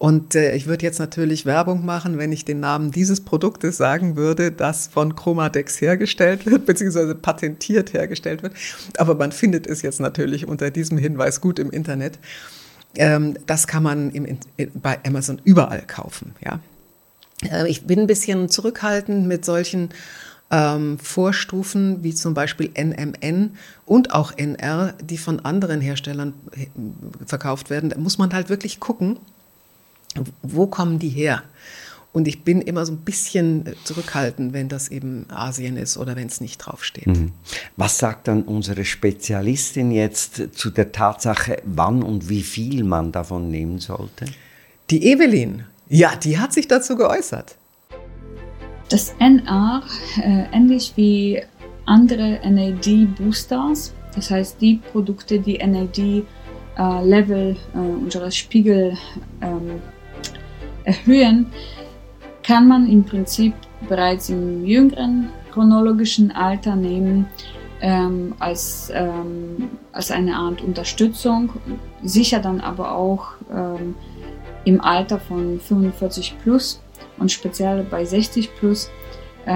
Und 0.00 0.34
äh, 0.34 0.54
ich 0.54 0.66
würde 0.66 0.86
jetzt 0.86 0.98
natürlich 0.98 1.44
Werbung 1.44 1.84
machen, 1.84 2.16
wenn 2.16 2.32
ich 2.32 2.46
den 2.46 2.58
Namen 2.58 2.90
dieses 2.90 3.20
Produktes 3.20 3.76
sagen 3.76 4.16
würde, 4.16 4.50
das 4.50 4.86
von 4.86 5.14
Chromadex 5.14 5.78
hergestellt 5.78 6.46
wird, 6.46 6.64
beziehungsweise 6.66 7.14
patentiert 7.14 7.92
hergestellt 7.92 8.42
wird. 8.42 8.54
Aber 8.96 9.14
man 9.14 9.30
findet 9.30 9.66
es 9.66 9.82
jetzt 9.82 10.00
natürlich 10.00 10.48
unter 10.48 10.70
diesem 10.70 10.96
Hinweis 10.96 11.42
gut 11.42 11.58
im 11.58 11.70
Internet. 11.70 12.18
Ähm, 12.96 13.36
das 13.46 13.66
kann 13.66 13.82
man 13.82 14.10
im, 14.10 14.38
bei 14.74 14.98
Amazon 15.04 15.38
überall 15.44 15.82
kaufen. 15.86 16.34
Ja. 16.42 16.60
Äh, 17.50 17.68
ich 17.68 17.86
bin 17.86 18.00
ein 18.00 18.06
bisschen 18.06 18.48
zurückhaltend 18.48 19.26
mit 19.26 19.44
solchen 19.44 19.90
ähm, 20.50 20.98
Vorstufen 20.98 22.02
wie 22.02 22.14
zum 22.14 22.34
Beispiel 22.34 22.70
NMN 22.76 23.56
und 23.86 24.12
auch 24.12 24.32
NR, 24.36 24.94
die 25.00 25.18
von 25.18 25.40
anderen 25.40 25.80
Herstellern 25.80 26.34
äh, 26.52 26.66
verkauft 27.26 27.70
werden, 27.70 27.90
da 27.90 27.98
muss 27.98 28.18
man 28.18 28.32
halt 28.32 28.48
wirklich 28.48 28.80
gucken, 28.80 29.18
wo 30.42 30.66
kommen 30.66 30.98
die 30.98 31.08
her? 31.08 31.42
Und 32.12 32.26
ich 32.26 32.42
bin 32.42 32.60
immer 32.60 32.84
so 32.84 32.92
ein 32.92 32.98
bisschen 32.98 33.76
zurückhaltend, 33.84 34.52
wenn 34.52 34.68
das 34.68 34.88
eben 34.88 35.26
Asien 35.30 35.76
ist 35.76 35.96
oder 35.96 36.16
wenn 36.16 36.26
es 36.26 36.40
nicht 36.40 36.58
draufsteht. 36.58 37.06
Mhm. 37.06 37.30
Was 37.76 37.98
sagt 37.98 38.26
dann 38.26 38.42
unsere 38.42 38.84
Spezialistin 38.84 39.92
jetzt 39.92 40.42
zu 40.52 40.70
der 40.70 40.90
Tatsache, 40.90 41.62
wann 41.64 42.02
und 42.02 42.28
wie 42.28 42.42
viel 42.42 42.82
man 42.82 43.12
davon 43.12 43.48
nehmen 43.48 43.78
sollte? 43.78 44.24
Die 44.90 45.06
Evelyn, 45.06 45.64
ja, 45.88 46.16
die 46.16 46.40
hat 46.40 46.52
sich 46.52 46.66
dazu 46.66 46.96
geäußert. 46.96 47.54
Das 48.90 49.14
NR, 49.20 49.82
äh, 50.20 50.46
ähnlich 50.52 50.92
wie 50.96 51.40
andere 51.86 52.40
NAD-Boosters, 52.44 53.94
das 54.16 54.30
heißt 54.32 54.60
die 54.60 54.80
Produkte, 54.90 55.38
die 55.38 55.58
NAD-Level 55.58 57.56
äh, 57.56 57.78
äh, 57.78 57.78
unseres 57.78 58.34
Spiegel 58.34 58.98
ähm, 59.40 59.80
erhöhen, 60.82 61.46
kann 62.42 62.66
man 62.66 62.90
im 62.90 63.04
Prinzip 63.04 63.54
bereits 63.88 64.28
im 64.28 64.66
jüngeren 64.66 65.28
chronologischen 65.52 66.32
Alter 66.32 66.74
nehmen 66.74 67.26
ähm, 67.80 68.34
als, 68.40 68.90
ähm, 68.92 69.70
als 69.92 70.10
eine 70.10 70.34
Art 70.34 70.62
Unterstützung, 70.62 71.50
sicher 72.02 72.40
dann 72.40 72.60
aber 72.60 72.92
auch 72.92 73.28
ähm, 73.54 73.94
im 74.64 74.80
Alter 74.80 75.20
von 75.20 75.60
45 75.60 76.34
plus 76.42 76.80
und 77.20 77.30
speziell 77.30 77.84
bei 77.84 78.04
60 78.04 78.54
plus 78.56 78.90
äh, 79.46 79.52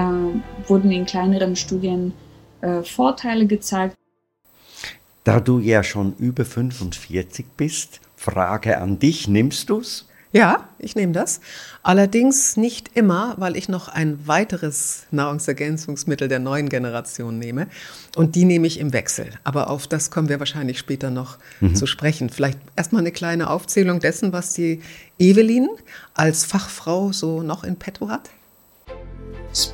wurden 0.67 0.91
in 0.91 1.05
kleineren 1.05 1.55
Studien 1.55 2.13
äh, 2.61 2.83
Vorteile 2.83 3.45
gezeigt. 3.45 3.95
Da 5.23 5.39
du 5.39 5.59
ja 5.59 5.83
schon 5.83 6.15
über 6.17 6.45
45 6.45 7.45
bist, 7.57 7.99
Frage 8.15 8.77
an 8.77 8.99
dich, 8.99 9.27
nimmst 9.27 9.69
du 9.69 9.79
es? 9.79 10.07
Ja, 10.35 10.67
ich 10.79 10.97
nehme 10.97 11.13
das. 11.13 11.39
Allerdings 11.81 12.57
nicht 12.57 12.91
immer, 12.93 13.35
weil 13.37 13.55
ich 13.55 13.69
noch 13.69 13.87
ein 13.87 14.27
weiteres 14.27 15.05
Nahrungsergänzungsmittel 15.11 16.27
der 16.27 16.39
neuen 16.39 16.67
Generation 16.67 17.39
nehme. 17.39 17.67
Und 18.17 18.35
die 18.35 18.43
nehme 18.43 18.67
ich 18.67 18.81
im 18.81 18.91
Wechsel. 18.91 19.29
Aber 19.45 19.69
auf 19.69 19.87
das 19.87 20.11
kommen 20.11 20.27
wir 20.27 20.39
wahrscheinlich 20.39 20.77
später 20.77 21.09
noch 21.09 21.37
mhm. 21.61 21.73
zu 21.73 21.87
sprechen. 21.87 22.29
Vielleicht 22.29 22.59
erstmal 22.75 22.99
eine 22.99 23.13
kleine 23.13 23.49
Aufzählung 23.49 24.01
dessen, 24.01 24.33
was 24.33 24.51
die 24.51 24.81
Evelyn 25.19 25.69
als 26.15 26.43
Fachfrau 26.43 27.13
so 27.13 27.41
noch 27.41 27.63
in 27.63 27.77
petto 27.77 28.09
hat. 28.09 28.29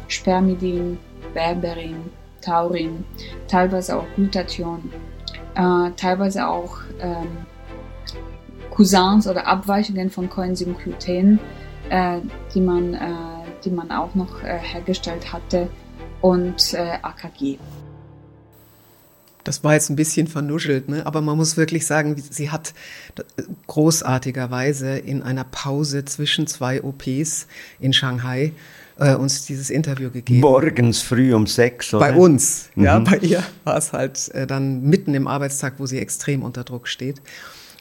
Spermidin, 0.09 0.99
Berberin, 1.33 1.95
Taurin, 2.39 3.03
teilweise 3.47 3.97
auch 3.97 4.05
Glutathion, 4.13 4.91
äh, 5.55 5.89
teilweise 5.97 6.47
auch 6.47 6.77
ähm, 6.99 7.47
Cousins 8.81 9.27
oder 9.27 9.45
Abweichungen 9.45 10.09
von 10.09 10.27
Coenzym 10.27 10.75
Q10, 10.75 11.37
äh, 11.89 12.19
die, 12.55 12.61
man, 12.61 12.95
äh, 12.95 12.99
die 13.63 13.69
man 13.69 13.91
auch 13.91 14.15
noch 14.15 14.41
äh, 14.43 14.57
hergestellt 14.57 15.31
hatte, 15.31 15.69
und 16.21 16.73
äh, 16.73 16.97
AKG. 17.01 17.57
Das 19.43 19.63
war 19.63 19.73
jetzt 19.73 19.89
ein 19.89 19.95
bisschen 19.95 20.27
vernuschelt, 20.27 20.87
ne? 20.87 21.05
aber 21.05 21.21
man 21.21 21.35
muss 21.35 21.57
wirklich 21.57 21.87
sagen, 21.87 22.15
sie 22.15 22.51
hat 22.51 22.73
großartigerweise 23.65 24.97
in 24.97 25.23
einer 25.23 25.43
Pause 25.43 26.05
zwischen 26.05 26.45
zwei 26.45 26.83
OPs 26.83 27.47
in 27.79 27.91
Shanghai 27.91 28.53
äh, 28.99 29.15
uns 29.15 29.47
dieses 29.47 29.71
Interview 29.71 30.11
gegeben. 30.11 30.41
Morgens 30.41 31.01
früh 31.01 31.33
um 31.33 31.47
sechs, 31.47 31.91
oder? 31.91 32.11
Bei 32.11 32.15
uns, 32.15 32.69
mhm. 32.75 32.83
ja, 32.83 32.99
bei 32.99 33.17
ihr 33.17 33.43
war 33.63 33.77
es 33.77 33.93
halt 33.93 34.29
äh, 34.35 34.45
dann 34.45 34.83
mitten 34.83 35.15
im 35.15 35.27
Arbeitstag, 35.27 35.75
wo 35.77 35.87
sie 35.87 35.97
extrem 35.97 36.43
unter 36.43 36.63
Druck 36.63 36.87
steht. 36.87 37.19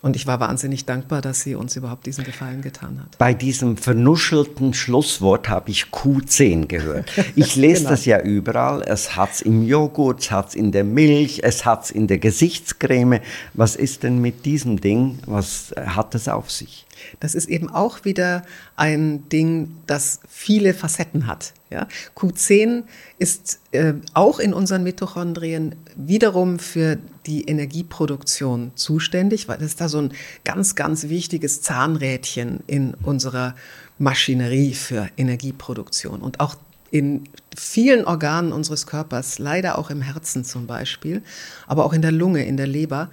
Und 0.02 0.16
ich 0.16 0.26
war 0.26 0.40
wahnsinnig 0.40 0.86
dankbar, 0.86 1.20
dass 1.20 1.42
sie 1.42 1.54
uns 1.54 1.76
überhaupt 1.76 2.06
diesen 2.06 2.24
Gefallen 2.24 2.62
getan 2.62 3.00
hat. 3.02 3.18
Bei 3.18 3.34
diesem 3.34 3.76
vernuschelten 3.76 4.72
Schlusswort 4.72 5.48
habe 5.48 5.70
ich 5.70 5.86
Q10 5.92 6.66
gehört. 6.66 7.12
Ich 7.36 7.56
lese 7.56 7.80
genau. 7.80 7.90
das 7.90 8.06
ja 8.06 8.20
überall. 8.20 8.82
Es 8.82 9.16
hat 9.16 9.32
es 9.32 9.42
im 9.42 9.62
Joghurt, 9.62 10.20
es 10.20 10.30
hat 10.30 10.48
es 10.50 10.54
in 10.54 10.72
der 10.72 10.84
Milch, 10.84 11.40
es 11.42 11.66
hat 11.66 11.84
es 11.84 11.90
in 11.90 12.06
der 12.06 12.18
Gesichtscreme. 12.18 13.20
Was 13.52 13.76
ist 13.76 14.02
denn 14.02 14.20
mit 14.20 14.46
diesem 14.46 14.80
Ding? 14.80 15.18
Was 15.26 15.74
hat 15.76 16.14
es 16.14 16.28
auf 16.28 16.50
sich? 16.50 16.86
Das 17.20 17.34
ist 17.34 17.48
eben 17.48 17.70
auch 17.70 18.04
wieder 18.04 18.42
ein 18.76 19.28
Ding, 19.28 19.76
das 19.86 20.20
viele 20.28 20.74
Facetten 20.74 21.26
hat. 21.26 21.52
Ja? 21.70 21.86
Q10 22.16 22.84
ist 23.18 23.60
äh, 23.72 23.94
auch 24.14 24.38
in 24.38 24.52
unseren 24.52 24.82
Mitochondrien 24.82 25.76
wiederum 25.96 26.58
für 26.58 26.98
die 27.26 27.44
Energieproduktion 27.44 28.72
zuständig, 28.74 29.48
weil 29.48 29.58
das 29.58 29.68
ist 29.68 29.80
da 29.80 29.88
so 29.88 29.98
ein 29.98 30.12
ganz, 30.44 30.74
ganz 30.74 31.08
wichtiges 31.08 31.62
Zahnrädchen 31.62 32.60
in 32.66 32.94
unserer 32.94 33.54
Maschinerie 33.98 34.74
für 34.74 35.08
Energieproduktion. 35.16 36.20
Und 36.20 36.40
auch 36.40 36.56
in 36.90 37.24
vielen 37.56 38.04
Organen 38.04 38.52
unseres 38.52 38.86
Körpers, 38.86 39.38
leider 39.38 39.78
auch 39.78 39.90
im 39.90 40.02
Herzen 40.02 40.44
zum 40.44 40.66
Beispiel, 40.66 41.22
aber 41.66 41.84
auch 41.84 41.92
in 41.92 42.02
der 42.02 42.12
Lunge, 42.12 42.44
in 42.44 42.56
der 42.56 42.66
Leber, 42.66 43.10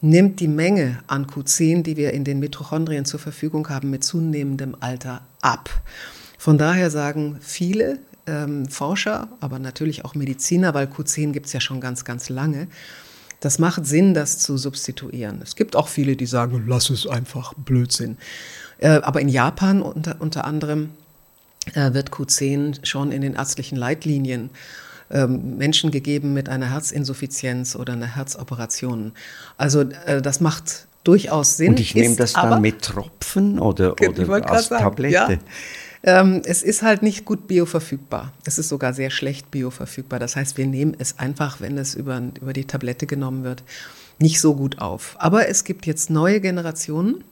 nimmt 0.00 0.40
die 0.40 0.48
Menge 0.48 1.00
an 1.06 1.26
Q10, 1.26 1.82
die 1.82 1.96
wir 1.96 2.12
in 2.12 2.24
den 2.24 2.38
Mitochondrien 2.38 3.04
zur 3.04 3.20
Verfügung 3.20 3.68
haben, 3.68 3.90
mit 3.90 4.04
zunehmendem 4.04 4.76
Alter 4.80 5.22
ab. 5.42 5.70
Von 6.38 6.56
daher 6.56 6.90
sagen 6.90 7.38
viele 7.40 7.98
ähm, 8.26 8.66
Forscher, 8.68 9.28
aber 9.40 9.58
natürlich 9.58 10.04
auch 10.04 10.14
Mediziner, 10.14 10.72
weil 10.74 10.86
Q10 10.86 11.32
gibt 11.32 11.46
es 11.46 11.52
ja 11.52 11.60
schon 11.60 11.80
ganz, 11.80 12.04
ganz 12.04 12.28
lange, 12.28 12.68
das 13.40 13.58
macht 13.58 13.86
Sinn, 13.86 14.14
das 14.14 14.38
zu 14.38 14.58
substituieren. 14.58 15.40
Es 15.42 15.56
gibt 15.56 15.74
auch 15.74 15.88
viele, 15.88 16.14
die 16.14 16.26
sagen, 16.26 16.64
lass 16.66 16.90
es 16.90 17.06
einfach 17.06 17.54
Blödsinn. 17.54 18.18
Äh, 18.78 19.00
aber 19.02 19.20
in 19.20 19.28
Japan 19.28 19.82
unter, 19.82 20.16
unter 20.20 20.44
anderem 20.44 20.90
äh, 21.74 21.92
wird 21.94 22.10
Q10 22.10 22.84
schon 22.84 23.12
in 23.12 23.22
den 23.22 23.34
ärztlichen 23.34 23.76
Leitlinien 23.76 24.50
ähm, 25.10 25.56
Menschen 25.58 25.90
gegeben 25.90 26.32
mit 26.32 26.48
einer 26.48 26.70
Herzinsuffizienz 26.70 27.76
oder 27.76 27.94
einer 27.94 28.14
Herzoperation. 28.16 29.12
Also 29.56 29.82
äh, 30.06 30.22
das 30.22 30.40
macht 30.40 30.86
durchaus 31.04 31.56
Sinn. 31.56 31.70
Und 31.70 31.80
ich 31.80 31.94
nehme 31.94 32.16
das 32.16 32.34
dann 32.34 32.60
mit 32.60 32.82
Tropfen 32.82 33.58
oder, 33.58 33.94
oder 34.00 34.50
als 34.50 34.68
sagen, 34.68 34.82
Tablette? 34.82 35.14
Ja. 35.32 35.38
Ähm, 36.02 36.40
es 36.44 36.62
ist 36.62 36.82
halt 36.82 37.02
nicht 37.02 37.24
gut 37.24 37.46
bioverfügbar. 37.46 38.32
Es 38.44 38.58
ist 38.58 38.68
sogar 38.68 38.94
sehr 38.94 39.10
schlecht 39.10 39.50
bioverfügbar. 39.50 40.18
Das 40.18 40.36
heißt, 40.36 40.56
wir 40.56 40.66
nehmen 40.66 40.96
es 40.98 41.18
einfach, 41.18 41.60
wenn 41.60 41.76
es 41.76 41.94
über, 41.94 42.22
über 42.40 42.52
die 42.52 42.64
Tablette 42.64 43.06
genommen 43.06 43.44
wird, 43.44 43.62
nicht 44.18 44.40
so 44.40 44.54
gut 44.54 44.78
auf. 44.78 45.16
Aber 45.18 45.48
es 45.48 45.64
gibt 45.64 45.86
jetzt 45.86 46.10
neue 46.10 46.40
Generationen 46.40 47.24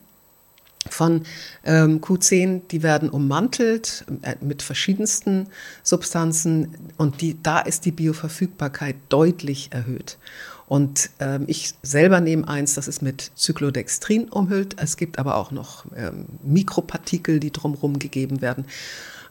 von 0.92 1.22
ähm, 1.64 2.00
Q10, 2.00 2.62
die 2.70 2.82
werden 2.82 3.10
ummantelt 3.10 4.04
äh, 4.22 4.34
mit 4.40 4.62
verschiedensten 4.62 5.48
Substanzen 5.82 6.74
und 6.96 7.20
die, 7.20 7.42
da 7.42 7.60
ist 7.60 7.84
die 7.84 7.92
Bioverfügbarkeit 7.92 8.96
deutlich 9.08 9.70
erhöht. 9.72 10.18
Und 10.66 11.08
ähm, 11.18 11.44
ich 11.46 11.74
selber 11.82 12.20
nehme 12.20 12.46
eins, 12.46 12.74
das 12.74 12.88
ist 12.88 13.00
mit 13.00 13.32
Cyclodextrin 13.36 14.28
umhüllt. 14.28 14.76
Es 14.78 14.98
gibt 14.98 15.18
aber 15.18 15.36
auch 15.36 15.50
noch 15.50 15.86
ähm, 15.96 16.26
Mikropartikel, 16.42 17.40
die 17.40 17.52
drumherum 17.52 17.98
gegeben 17.98 18.42
werden. 18.42 18.66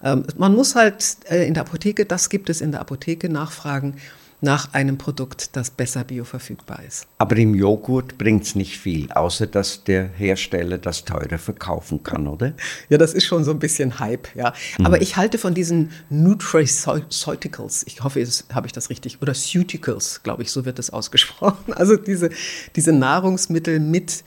Ähm, 0.03 0.25
man 0.37 0.55
muss 0.55 0.75
halt 0.75 1.17
äh, 1.29 1.45
in 1.45 1.53
der 1.53 1.61
Apotheke, 1.61 2.05
das 2.05 2.29
gibt 2.29 2.49
es 2.49 2.59
in 2.59 2.71
der 2.71 2.81
Apotheke, 2.81 3.29
nachfragen 3.29 3.97
nach 4.41 4.73
einem 4.73 4.97
Produkt, 4.97 5.55
das 5.55 5.71
besser 5.71 6.03
bioverfügbar 6.03 6.83
ist. 6.87 7.07
Aber 7.17 7.35
im 7.37 7.55
Joghurt 7.55 8.17
bringt 8.17 8.43
es 8.43 8.55
nicht 8.55 8.77
viel, 8.77 9.11
außer 9.11 9.47
dass 9.47 9.83
der 9.83 10.07
Hersteller 10.09 10.77
das 10.77 11.05
teurer 11.05 11.37
verkaufen 11.37 12.03
kann, 12.03 12.27
oder? 12.27 12.53
Ja, 12.89 12.97
das 12.97 13.13
ist 13.13 13.25
schon 13.25 13.43
so 13.43 13.51
ein 13.51 13.59
bisschen 13.59 13.99
Hype, 13.99 14.27
ja. 14.35 14.53
Mhm. 14.77 14.85
Aber 14.85 15.01
ich 15.01 15.17
halte 15.17 15.37
von 15.37 15.53
diesen 15.53 15.91
Nutraceuticals, 16.09 17.83
ich 17.87 18.03
hoffe, 18.03 18.25
habe 18.53 18.67
ich 18.67 18.73
das 18.73 18.89
richtig, 18.89 19.21
oder 19.21 19.33
Ceuticals, 19.33 20.21
glaube 20.23 20.43
ich, 20.43 20.51
so 20.51 20.65
wird 20.65 20.79
das 20.79 20.89
ausgesprochen. 20.89 21.73
Also 21.77 21.95
diese, 21.95 22.29
diese 22.75 22.91
Nahrungsmittel 22.91 23.79
mit 23.79 24.23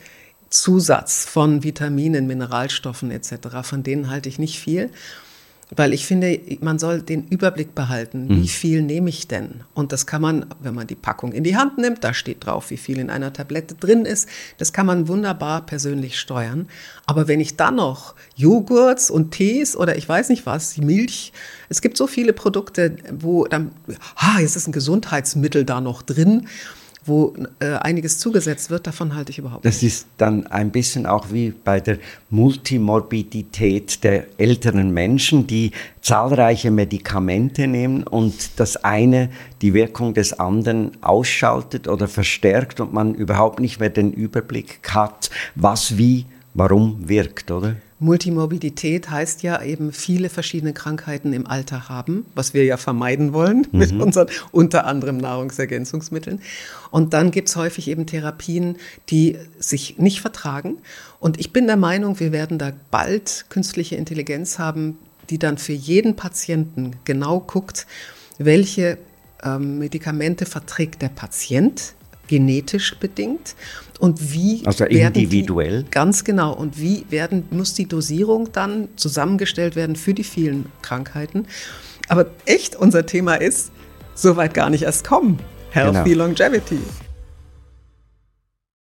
Zusatz 0.49 1.25
von 1.25 1.63
Vitaminen, 1.63 2.27
Mineralstoffen 2.27 3.11
etc., 3.11 3.35
von 3.63 3.83
denen 3.83 4.09
halte 4.09 4.29
ich 4.29 4.39
nicht 4.39 4.59
viel. 4.59 4.89
Weil 5.73 5.93
ich 5.93 6.05
finde, 6.05 6.39
man 6.59 6.79
soll 6.79 7.01
den 7.01 7.27
Überblick 7.27 7.73
behalten, 7.73 8.27
wie 8.27 8.33
mhm. 8.33 8.47
viel 8.47 8.81
nehme 8.81 9.09
ich 9.09 9.29
denn? 9.29 9.63
Und 9.73 9.93
das 9.93 10.05
kann 10.05 10.21
man, 10.21 10.45
wenn 10.61 10.75
man 10.75 10.85
die 10.85 10.95
Packung 10.95 11.31
in 11.31 11.45
die 11.45 11.55
Hand 11.55 11.77
nimmt, 11.77 12.03
da 12.03 12.13
steht 12.13 12.45
drauf, 12.45 12.71
wie 12.71 12.77
viel 12.77 12.99
in 12.99 13.09
einer 13.09 13.31
Tablette 13.31 13.75
drin 13.75 14.05
ist. 14.05 14.27
Das 14.57 14.73
kann 14.73 14.85
man 14.85 15.07
wunderbar 15.07 15.65
persönlich 15.65 16.19
steuern. 16.19 16.67
Aber 17.05 17.29
wenn 17.29 17.39
ich 17.39 17.55
dann 17.55 17.75
noch 17.75 18.15
Joghurts 18.35 19.09
und 19.09 19.31
Tees 19.31 19.77
oder 19.77 19.95
ich 19.95 20.07
weiß 20.07 20.27
nicht 20.27 20.45
was, 20.45 20.77
Milch, 20.77 21.31
es 21.69 21.81
gibt 21.81 21.95
so 21.95 22.05
viele 22.05 22.33
Produkte, 22.33 22.97
wo 23.09 23.45
dann, 23.45 23.71
ah, 24.15 24.39
jetzt 24.41 24.57
ist 24.57 24.67
ein 24.67 24.73
Gesundheitsmittel 24.73 25.63
da 25.63 25.79
noch 25.79 26.01
drin 26.01 26.47
wo 27.03 27.33
äh, 27.59 27.73
einiges 27.75 28.19
zugesetzt 28.19 28.69
wird, 28.69 28.85
davon 28.85 29.15
halte 29.15 29.31
ich 29.31 29.39
überhaupt 29.39 29.65
das 29.65 29.81
nicht. 29.81 29.93
Das 29.93 29.99
ist 30.01 30.07
dann 30.17 30.45
ein 30.47 30.71
bisschen 30.71 31.05
auch 31.05 31.31
wie 31.31 31.51
bei 31.51 31.79
der 31.79 31.97
Multimorbidität 32.29 34.03
der 34.03 34.25
älteren 34.37 34.91
Menschen, 34.91 35.47
die 35.47 35.71
zahlreiche 36.01 36.69
Medikamente 36.69 37.67
nehmen 37.67 38.03
und 38.03 38.59
das 38.59 38.77
eine 38.77 39.29
die 39.61 39.73
Wirkung 39.73 40.13
des 40.13 40.39
anderen 40.39 40.91
ausschaltet 41.01 41.87
oder 41.87 42.07
verstärkt 42.07 42.79
und 42.79 42.93
man 42.93 43.15
überhaupt 43.15 43.59
nicht 43.59 43.79
mehr 43.79 43.89
den 43.89 44.13
Überblick 44.13 44.79
hat, 44.89 45.31
was 45.55 45.97
wie, 45.97 46.25
warum 46.53 47.09
wirkt, 47.09 47.49
oder? 47.49 47.77
Multimorbidität 48.01 49.11
heißt 49.11 49.43
ja 49.43 49.61
eben 49.61 49.93
viele 49.93 50.29
verschiedene 50.29 50.73
Krankheiten 50.73 51.33
im 51.33 51.45
Alter 51.45 51.87
haben, 51.87 52.25
was 52.33 52.55
wir 52.55 52.65
ja 52.65 52.77
vermeiden 52.77 53.31
wollen 53.31 53.67
mhm. 53.71 53.79
mit 53.79 53.91
unseren 53.93 54.27
unter 54.51 54.87
anderem 54.87 55.17
Nahrungsergänzungsmitteln. 55.17 56.41
Und 56.89 57.13
dann 57.13 57.29
gibt 57.29 57.49
es 57.49 57.55
häufig 57.55 57.87
eben 57.87 58.07
Therapien, 58.07 58.77
die 59.09 59.37
sich 59.59 59.99
nicht 59.99 60.21
vertragen. 60.21 60.79
Und 61.19 61.39
ich 61.39 61.53
bin 61.53 61.67
der 61.67 61.77
Meinung, 61.77 62.19
wir 62.19 62.31
werden 62.31 62.57
da 62.57 62.71
bald 62.89 63.45
künstliche 63.49 63.95
Intelligenz 63.95 64.57
haben, 64.57 64.97
die 65.29 65.37
dann 65.37 65.59
für 65.59 65.73
jeden 65.73 66.15
Patienten 66.15 66.95
genau 67.05 67.39
guckt, 67.39 67.85
welche 68.39 68.97
ähm, 69.43 69.77
Medikamente 69.77 70.47
verträgt 70.47 71.03
der 71.03 71.09
Patient 71.09 71.93
genetisch 72.31 72.95
bedingt 72.95 73.55
und 73.99 74.31
wie 74.31 74.65
also 74.65 74.85
individuell 74.85 75.83
die, 75.83 75.91
ganz 75.91 76.23
genau 76.23 76.53
und 76.53 76.79
wie 76.79 77.05
werden 77.09 77.43
muss 77.51 77.73
die 77.73 77.87
Dosierung 77.87 78.53
dann 78.53 78.87
zusammengestellt 78.95 79.75
werden 79.75 79.97
für 79.97 80.13
die 80.13 80.23
vielen 80.23 80.67
Krankheiten. 80.81 81.45
Aber 82.07 82.27
echt 82.45 82.77
unser 82.77 83.05
Thema 83.05 83.35
ist 83.35 83.73
soweit 84.15 84.53
gar 84.53 84.69
nicht 84.69 84.83
erst 84.83 85.05
kommen. 85.05 85.39
Healthy 85.71 86.11
genau. 86.11 86.27
Longevity. 86.27 86.79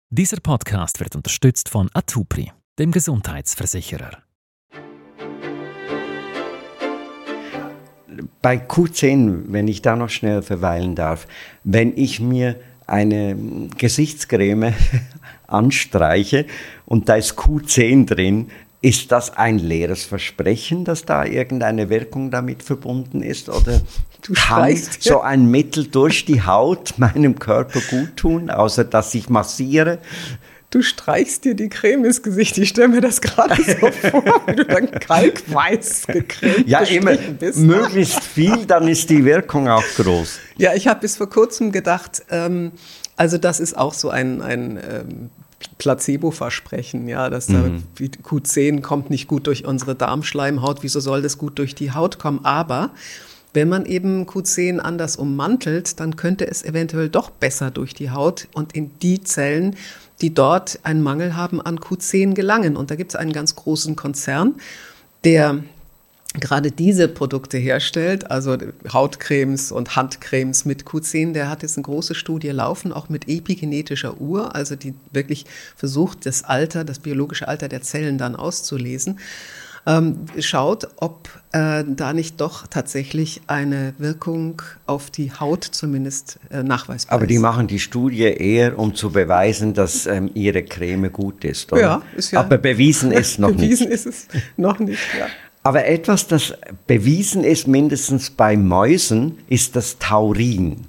Dieser 0.08 0.38
Podcast 0.42 1.00
wird 1.00 1.14
unterstützt 1.14 1.68
von 1.68 1.90
Atupri, 1.92 2.50
dem 2.78 2.92
Gesundheitsversicherer. 2.92 4.22
Bei 8.40 8.56
Q10, 8.56 9.46
wenn 9.48 9.68
ich 9.68 9.82
da 9.82 9.96
noch 9.96 10.08
schnell 10.08 10.40
verweilen 10.40 10.94
darf, 10.94 11.26
wenn 11.64 11.96
ich 11.96 12.20
mir 12.20 12.56
eine 12.86 13.36
Gesichtscreme 13.76 14.74
anstreiche 15.46 16.46
und 16.86 17.08
da 17.08 17.16
ist 17.16 17.38
Q10 17.38 18.06
drin, 18.06 18.50
ist 18.84 19.12
das 19.12 19.34
ein 19.34 19.58
leeres 19.58 20.04
Versprechen, 20.04 20.84
dass 20.84 21.06
da 21.06 21.24
irgendeine 21.24 21.88
Wirkung 21.88 22.30
damit 22.30 22.62
verbunden 22.62 23.22
ist? 23.22 23.48
Oder 23.48 23.80
du 24.20 24.34
kann 24.34 24.76
so 25.00 25.22
ein 25.22 25.50
Mittel 25.50 25.86
durch 25.86 26.26
die 26.26 26.42
Haut 26.42 26.98
meinem 26.98 27.38
Körper 27.38 27.80
gut 27.80 28.16
tun, 28.16 28.50
außer 28.50 28.84
dass 28.84 29.14
ich 29.14 29.30
massiere? 29.30 30.00
Du 30.74 30.82
streichst 30.82 31.44
dir 31.44 31.54
die 31.54 31.68
Creme 31.68 32.06
ins 32.06 32.20
Gesicht. 32.20 32.58
Ich 32.58 32.70
stelle 32.70 32.88
mir 32.88 33.00
das 33.00 33.20
gerade 33.20 33.54
so 33.62 33.92
vor, 34.10 34.42
wie 34.48 34.56
du 34.56 34.64
dann 34.64 34.90
kalkweiß 34.90 36.08
gecremt 36.08 36.66
Ja, 36.66 36.80
immer 36.80 37.14
bist. 37.14 37.58
möglichst 37.58 38.24
viel, 38.24 38.66
dann 38.66 38.88
ist 38.88 39.08
die 39.08 39.24
Wirkung 39.24 39.68
auch 39.68 39.84
groß. 39.94 40.40
Ja, 40.56 40.74
ich 40.74 40.88
habe 40.88 40.98
bis 40.98 41.16
vor 41.16 41.30
kurzem 41.30 41.70
gedacht, 41.70 42.24
ähm, 42.28 42.72
also 43.14 43.38
das 43.38 43.60
ist 43.60 43.78
auch 43.78 43.94
so 43.94 44.10
ein, 44.10 44.42
ein 44.42 44.78
ähm, 44.78 45.30
Placebo-Versprechen, 45.78 47.06
ja, 47.06 47.30
dass 47.30 47.48
mhm. 47.48 47.84
da 47.96 48.04
Q10 48.04 48.80
kommt 48.80 49.10
nicht 49.10 49.28
gut 49.28 49.46
durch 49.46 49.64
unsere 49.66 49.94
Darmschleimhaut, 49.94 50.82
wieso 50.82 50.98
soll 50.98 51.22
das 51.22 51.38
gut 51.38 51.56
durch 51.60 51.76
die 51.76 51.92
Haut 51.92 52.18
kommen? 52.18 52.44
Aber 52.44 52.90
wenn 53.52 53.68
man 53.68 53.86
eben 53.86 54.26
Q10 54.26 54.80
anders 54.80 55.14
ummantelt, 55.14 56.00
dann 56.00 56.16
könnte 56.16 56.48
es 56.48 56.64
eventuell 56.64 57.08
doch 57.08 57.30
besser 57.30 57.70
durch 57.70 57.94
die 57.94 58.10
Haut 58.10 58.48
und 58.52 58.74
in 58.74 58.90
die 58.98 59.22
Zellen, 59.22 59.76
die 60.20 60.32
dort 60.32 60.80
einen 60.82 61.02
Mangel 61.02 61.36
haben, 61.36 61.60
an 61.60 61.78
Q10 61.78 62.34
gelangen. 62.34 62.76
Und 62.76 62.90
da 62.90 62.96
gibt 62.96 63.12
es 63.12 63.16
einen 63.16 63.32
ganz 63.32 63.56
großen 63.56 63.96
Konzern, 63.96 64.54
der 65.24 65.64
gerade 66.40 66.72
diese 66.72 67.06
Produkte 67.06 67.58
herstellt, 67.58 68.30
also 68.30 68.56
Hautcremes 68.92 69.70
und 69.70 69.94
Handcremes 69.94 70.64
mit 70.64 70.84
Q10, 70.84 71.32
der 71.32 71.48
hat 71.48 71.62
jetzt 71.62 71.76
eine 71.76 71.84
große 71.84 72.14
Studie 72.14 72.48
laufen, 72.48 72.92
auch 72.92 73.08
mit 73.08 73.28
epigenetischer 73.28 74.20
Uhr, 74.20 74.54
also 74.54 74.74
die 74.74 74.94
wirklich 75.12 75.46
versucht, 75.76 76.26
das 76.26 76.42
Alter, 76.42 76.84
das 76.84 76.98
biologische 76.98 77.46
Alter 77.46 77.68
der 77.68 77.82
Zellen 77.82 78.18
dann 78.18 78.34
auszulesen. 78.34 79.20
Ähm, 79.86 80.26
schaut, 80.38 80.88
ob 80.96 81.28
äh, 81.52 81.84
da 81.86 82.14
nicht 82.14 82.40
doch 82.40 82.66
tatsächlich 82.66 83.42
eine 83.46 83.94
Wirkung 83.98 84.62
auf 84.86 85.10
die 85.10 85.30
Haut 85.32 85.64
zumindest 85.64 86.38
äh, 86.50 86.62
nachweisbar 86.62 87.14
Aber 87.14 87.26
die 87.26 87.38
machen 87.38 87.66
die 87.66 87.78
Studie 87.78 88.22
eher, 88.22 88.78
um 88.78 88.94
zu 88.94 89.10
beweisen, 89.10 89.74
dass 89.74 90.06
ähm, 90.06 90.30
ihre 90.32 90.62
Creme 90.62 91.12
gut 91.12 91.44
ist, 91.44 91.70
oder? 91.70 91.80
Ja, 91.80 92.02
ist 92.16 92.30
ja. 92.30 92.40
Aber 92.40 92.56
bewiesen 92.56 93.12
ist 93.12 93.38
noch 93.38 93.50
bewiesen 93.50 93.88
nicht. 93.90 94.04
Bewiesen 94.04 94.10
ist 94.10 94.28
es 94.32 94.42
noch 94.56 94.78
nicht, 94.78 95.02
ja. 95.18 95.26
Aber 95.62 95.86
etwas, 95.86 96.28
das 96.28 96.52
bewiesen 96.86 97.42
ist, 97.42 97.66
mindestens 97.66 98.30
bei 98.30 98.56
Mäusen, 98.56 99.38
ist 99.48 99.76
das 99.76 99.98
Taurin. 99.98 100.86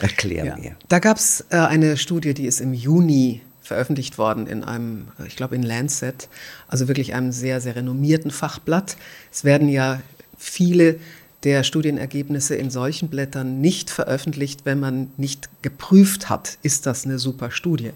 Erklär 0.00 0.44
ja. 0.44 0.56
mir. 0.56 0.76
Da 0.88 0.98
gab 0.98 1.16
es 1.16 1.44
äh, 1.50 1.56
eine 1.56 1.96
Studie, 1.96 2.34
die 2.34 2.46
ist 2.46 2.60
im 2.60 2.74
Juni 2.74 3.40
veröffentlicht 3.66 4.18
worden 4.18 4.46
in 4.46 4.64
einem, 4.64 5.08
ich 5.26 5.36
glaube 5.36 5.56
in 5.56 5.62
Lancet, 5.62 6.28
also 6.68 6.88
wirklich 6.88 7.14
einem 7.14 7.32
sehr, 7.32 7.60
sehr 7.60 7.76
renommierten 7.76 8.30
Fachblatt. 8.30 8.96
Es 9.32 9.44
werden 9.44 9.68
ja 9.68 10.00
viele 10.38 10.98
der 11.42 11.62
Studienergebnisse 11.62 12.56
in 12.56 12.70
solchen 12.70 13.08
Blättern 13.08 13.60
nicht 13.60 13.90
veröffentlicht, 13.90 14.64
wenn 14.64 14.80
man 14.80 15.10
nicht 15.16 15.48
geprüft 15.62 16.28
hat, 16.28 16.58
ist 16.62 16.86
das 16.86 17.04
eine 17.04 17.18
super 17.18 17.50
Studie. 17.50 17.92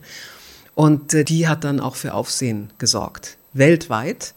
Und 0.75 1.15
äh, 1.15 1.25
die 1.25 1.49
hat 1.49 1.65
dann 1.65 1.81
auch 1.81 1.97
für 1.97 2.15
Aufsehen 2.15 2.71
gesorgt, 2.79 3.37
weltweit 3.53 4.35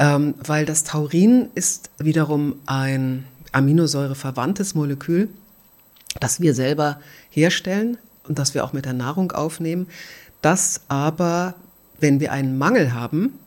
ähm, 0.00 0.34
weil 0.42 0.64
das 0.64 0.82
Taurin 0.82 1.50
ist 1.54 1.90
wiederum 1.98 2.54
ein 2.64 3.26
Aminosäureverwandtes 3.52 4.74
Molekül, 4.74 5.28
das 6.20 6.40
wir 6.40 6.54
selber 6.54 7.00
herstellen 7.28 7.98
und 8.26 8.38
das 8.38 8.54
wir 8.54 8.64
auch 8.64 8.72
mit 8.72 8.86
der 8.86 8.94
Nahrung 8.94 9.30
aufnehmen, 9.32 9.88
das 10.42 10.80
aber, 10.88 11.54
wenn 11.98 12.20
wir 12.20 12.32
einen 12.32 12.58
Mangel 12.58 12.92
haben, 12.92 13.38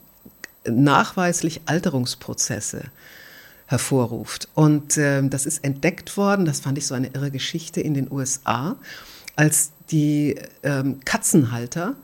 nachweislich 0.65 1.62
Alterungsprozesse 1.65 2.86
hervorruft. 3.65 4.47
Und 4.53 4.97
äh, 4.97 5.27
das 5.27 5.45
ist 5.45 5.63
entdeckt 5.63 6.15
worden, 6.17 6.45
das 6.45 6.60
fand 6.60 6.77
ich 6.77 6.88
so 6.88 6.95
eine 6.95 7.08
irre 7.08 7.32
Geschichte 7.32 7.82
in 7.82 7.93
den 7.93 8.12
USA, 8.12 8.75
als 9.36 9.71
die 9.89 10.36
ähm, 10.62 10.99
Katzenhalter 11.06 11.95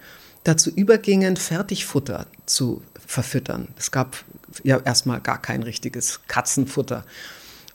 dazu 0.44 0.72
übergingen, 0.72 1.38
Fertigfutter 1.38 2.26
zu 2.46 2.82
verfüttern. 3.06 3.68
Es 3.78 3.92
gab 3.92 4.24
ja 4.64 4.80
erstmal 4.80 5.22
gar 5.22 5.42
kein 5.42 5.64
richtiges 5.64 6.22
Katzenfutter. 6.28 7.04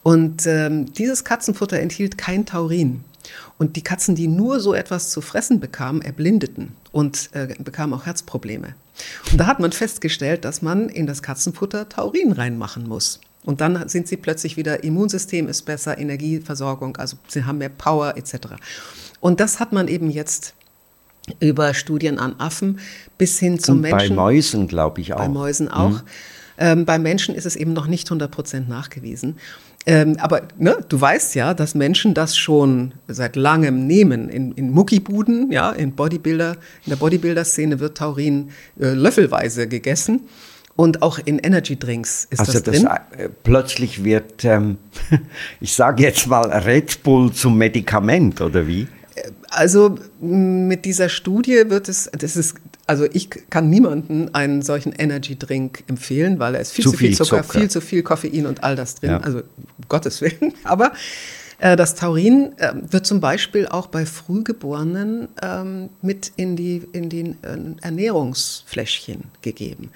Und 0.03 0.47
ähm, 0.47 0.93
dieses 0.93 1.25
Katzenfutter 1.25 1.79
enthielt 1.81 2.19
kein 2.19 2.47
Taurin. 2.47 3.05
Und 3.59 3.77
die 3.77 3.83
Katzen, 3.83 4.15
die 4.15 4.27
nur 4.27 4.61
so 4.61 4.75
etwas 4.75 5.11
zu 5.11 5.21
fressen 5.21 5.61
bekamen, 5.61 6.03
erblindeten 6.03 6.73
und 6.93 7.31
äh, 7.33 7.55
bekamen 7.59 7.95
auch 7.95 8.07
Herzprobleme. 8.07 8.75
Und 9.31 9.39
da 9.39 9.47
hat 9.47 9.61
man 9.61 9.73
festgestellt, 9.73 10.45
dass 10.45 10.63
man 10.63 10.89
in 10.89 11.07
das 11.07 11.23
Katzenfutter 11.23 11.89
Taurin 11.89 12.33
reinmachen 12.33 12.89
muss. 12.89 13.21
Und 13.45 13.61
dann 13.61 13.89
sind 13.89 14.09
sie 14.09 14.17
plötzlich 14.17 14.57
wieder, 14.57 14.85
Immunsystem 14.85 15.49
ist 15.49 15.63
besser, 15.63 15.99
Energieversorgung, 15.99 16.97
also 16.97 17.17
sie 17.29 17.45
haben 17.45 17.59
mehr 17.59 17.69
Power 17.69 18.17
etc. 18.17 18.55
Und 19.21 19.41
das 19.41 19.61
hat 19.61 19.73
man 19.73 19.89
eben 19.89 20.11
jetzt 20.11 20.55
über 21.41 21.75
Studien 21.75 22.19
an 22.19 22.37
Affen 22.39 22.81
bis 23.19 23.39
hin 23.39 23.59
zum 23.59 23.77
Und 23.77 23.83
Menschen. 23.83 24.17
Bei 24.17 24.23
Mäusen, 24.23 24.69
glaube 24.69 25.01
ich 25.01 25.13
auch. 25.13 25.19
Bei 25.19 25.29
Mäusen 25.29 25.69
auch. 25.69 25.91
Mhm. 25.91 26.03
Ähm, 26.57 26.85
bei 26.85 26.99
Menschen 26.99 27.35
ist 27.35 27.47
es 27.47 27.57
eben 27.57 27.73
noch 27.73 27.87
nicht 27.87 28.09
100 28.09 28.31
Prozent 28.31 28.69
nachgewiesen. 28.69 29.37
Ähm, 29.87 30.17
aber 30.19 30.43
ne, 30.59 30.79
du 30.89 30.99
weißt 30.99 31.35
ja, 31.35 31.53
dass 31.53 31.75
Menschen 31.75 32.15
das 32.15 32.37
schon 32.37 32.95
seit 33.07 33.37
langem 33.37 33.87
nehmen. 33.87 34.29
In, 34.31 34.53
in 34.53 34.71
Muckibuden, 34.71 35.53
ja, 35.53 35.71
in 35.71 35.93
Bodybuilder, 35.93 36.53
in 36.53 36.91
der 36.91 36.97
Bodybuilder-Szene 36.97 37.81
wird 37.81 37.99
Taurin 37.99 38.51
äh, 38.81 38.89
löffelweise 38.89 39.69
gegessen. 39.69 40.23
Und 40.77 41.03
auch 41.03 41.21
in 41.25 41.39
Energy 41.39 41.79
Drinks 41.79 42.27
ist 42.31 42.41
also 42.41 42.53
das 42.53 42.63
drin. 42.63 42.89
Äh, 43.17 43.29
plötzlich 43.45 44.03
wird, 44.03 44.45
ähm, 44.45 44.79
ich 45.61 45.75
sage 45.75 46.03
jetzt 46.03 46.27
mal, 46.27 46.51
Red 46.51 47.03
Bull 47.03 47.33
zum 47.33 47.59
Medikament, 47.59 48.41
oder 48.41 48.67
wie? 48.67 48.89
Also 49.51 49.97
mit 50.21 50.85
dieser 50.85 51.09
Studie 51.09 51.63
wird 51.69 51.89
es, 51.89 52.11
das 52.19 52.37
ist, 52.37 52.57
also 52.87 53.07
ich 53.13 53.31
kann 53.51 53.71
niemanden 53.71 54.35
einen 54.35 54.63
solchen 54.63 54.93
Energy 54.93 55.39
Drink 55.39 55.85
empfehlen, 55.87 56.39
weil 56.39 56.55
er 56.55 56.61
ist 56.61 56.73
viel 56.73 56.85
zu, 56.85 56.91
zu 56.91 56.97
viel, 56.97 57.15
Zucker, 57.15 57.43
Zucker, 57.43 57.59
viel 57.61 57.71
zu 57.71 57.81
viel 57.81 58.03
Koffein 58.03 58.47
und 58.47 58.63
all 58.63 58.77
das 58.77 58.97
drin. 58.97 59.11
Ja. 59.11 59.21
Also 59.21 59.39
um 59.39 59.89
Gottes 59.89 60.21
Willen. 60.21 60.53
Aber 60.65 60.93
äh, 61.59 61.77
das 61.77 61.95
Taurin 61.95 62.53
äh, 62.59 62.73
wird 62.91 63.07
zum 63.07 63.21
Beispiel 63.21 63.67
auch 63.67 63.87
bei 63.87 64.05
Frühgeborenen 64.07 65.29
ähm, 65.43 65.91
mit 66.03 66.33
in 66.37 66.57
die 66.57 66.83
in 66.93 67.09
den 67.09 67.43
äh, 67.43 67.59
Ernährungsfläschchen 67.83 69.25
gegeben. 69.43 69.91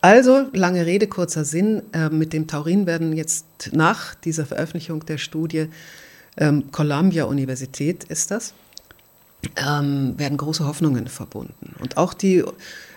Also, 0.00 0.46
lange 0.52 0.86
Rede, 0.86 1.08
kurzer 1.08 1.44
Sinn. 1.44 1.82
Äh, 1.92 2.10
mit 2.10 2.32
dem 2.32 2.46
Taurin 2.46 2.86
werden 2.86 3.16
jetzt 3.16 3.70
nach 3.72 4.14
dieser 4.14 4.46
Veröffentlichung 4.46 5.04
der 5.04 5.18
Studie, 5.18 5.68
ähm, 6.36 6.70
Columbia 6.70 7.24
Universität 7.24 8.04
ist 8.04 8.30
das, 8.30 8.54
ähm, 9.56 10.14
werden 10.18 10.38
große 10.38 10.66
Hoffnungen 10.66 11.08
verbunden. 11.08 11.74
Und 11.80 11.96
auch 11.96 12.14
die, 12.14 12.44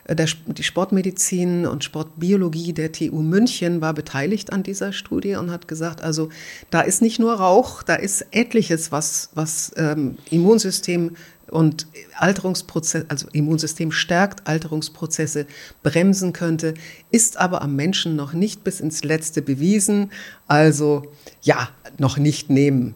äh, 0.05 0.15
der, 0.15 0.27
die 0.47 0.63
Sportmedizin 0.63 1.65
und 1.65 1.83
Sportbiologie 1.83 2.73
der 2.73 2.91
TU 2.91 3.21
München 3.21 3.81
war 3.81 3.93
beteiligt 3.93 4.51
an 4.51 4.63
dieser 4.63 4.93
Studie 4.93 5.35
und 5.35 5.51
hat 5.51 5.67
gesagt, 5.67 6.01
also 6.01 6.29
da 6.69 6.81
ist 6.81 7.01
nicht 7.01 7.19
nur 7.19 7.33
Rauch, 7.33 7.83
da 7.83 7.95
ist 7.95 8.25
etliches, 8.31 8.91
was, 8.91 9.29
was 9.33 9.71
ähm, 9.77 10.17
Immunsystem 10.29 11.15
und 11.49 11.87
Alterungsprozess, 12.15 13.05
also 13.09 13.27
Immunsystem 13.31 13.91
stärkt, 13.91 14.47
Alterungsprozesse 14.47 15.47
bremsen 15.83 16.33
könnte, 16.33 16.73
ist 17.11 17.37
aber 17.37 17.61
am 17.61 17.75
Menschen 17.75 18.15
noch 18.15 18.33
nicht 18.33 18.63
bis 18.63 18.79
ins 18.79 19.03
Letzte 19.03 19.41
bewiesen. 19.41 20.11
Also 20.47 21.03
ja, 21.41 21.69
noch 21.97 22.17
nicht 22.17 22.49
nehmen. 22.49 22.95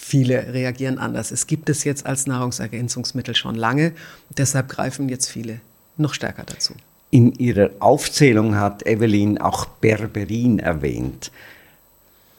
Viele 0.00 0.54
reagieren 0.54 0.98
anders. 0.98 1.32
Es 1.32 1.48
gibt 1.48 1.68
es 1.68 1.82
jetzt 1.82 2.06
als 2.06 2.28
Nahrungsergänzungsmittel 2.28 3.34
schon 3.34 3.56
lange. 3.56 3.92
Deshalb 4.30 4.68
greifen 4.68 5.08
jetzt 5.08 5.28
viele 5.28 5.60
noch 5.96 6.14
stärker 6.14 6.44
dazu. 6.44 6.72
In 7.10 7.32
ihrer 7.32 7.70
Aufzählung 7.80 8.54
hat 8.54 8.86
Evelyn 8.86 9.38
auch 9.38 9.66
Berberin 9.66 10.60
erwähnt. 10.60 11.32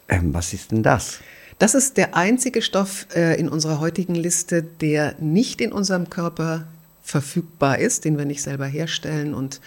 Ähm, 0.08 0.34
was 0.34 0.54
ist 0.54 0.72
denn 0.72 0.84
das? 0.84 1.20
Das 1.60 1.76
ist 1.76 1.98
der 1.98 2.16
einzige 2.16 2.62
Stoff 2.62 3.06
äh, 3.14 3.38
in 3.38 3.50
unserer 3.50 3.82
heutigen 3.82 4.16
Liste, 4.16 4.64
der 4.64 5.16
nicht 5.20 5.60
in 5.60 5.74
unserem 5.74 6.10
Körper 6.10 6.66
verfügbar 7.04 7.78
ist, 7.78 8.06
den 8.06 8.18
wir 8.18 8.26
nicht 8.26 8.42
selber 8.42 8.68
herstellen 8.68 9.34
und 9.34 9.60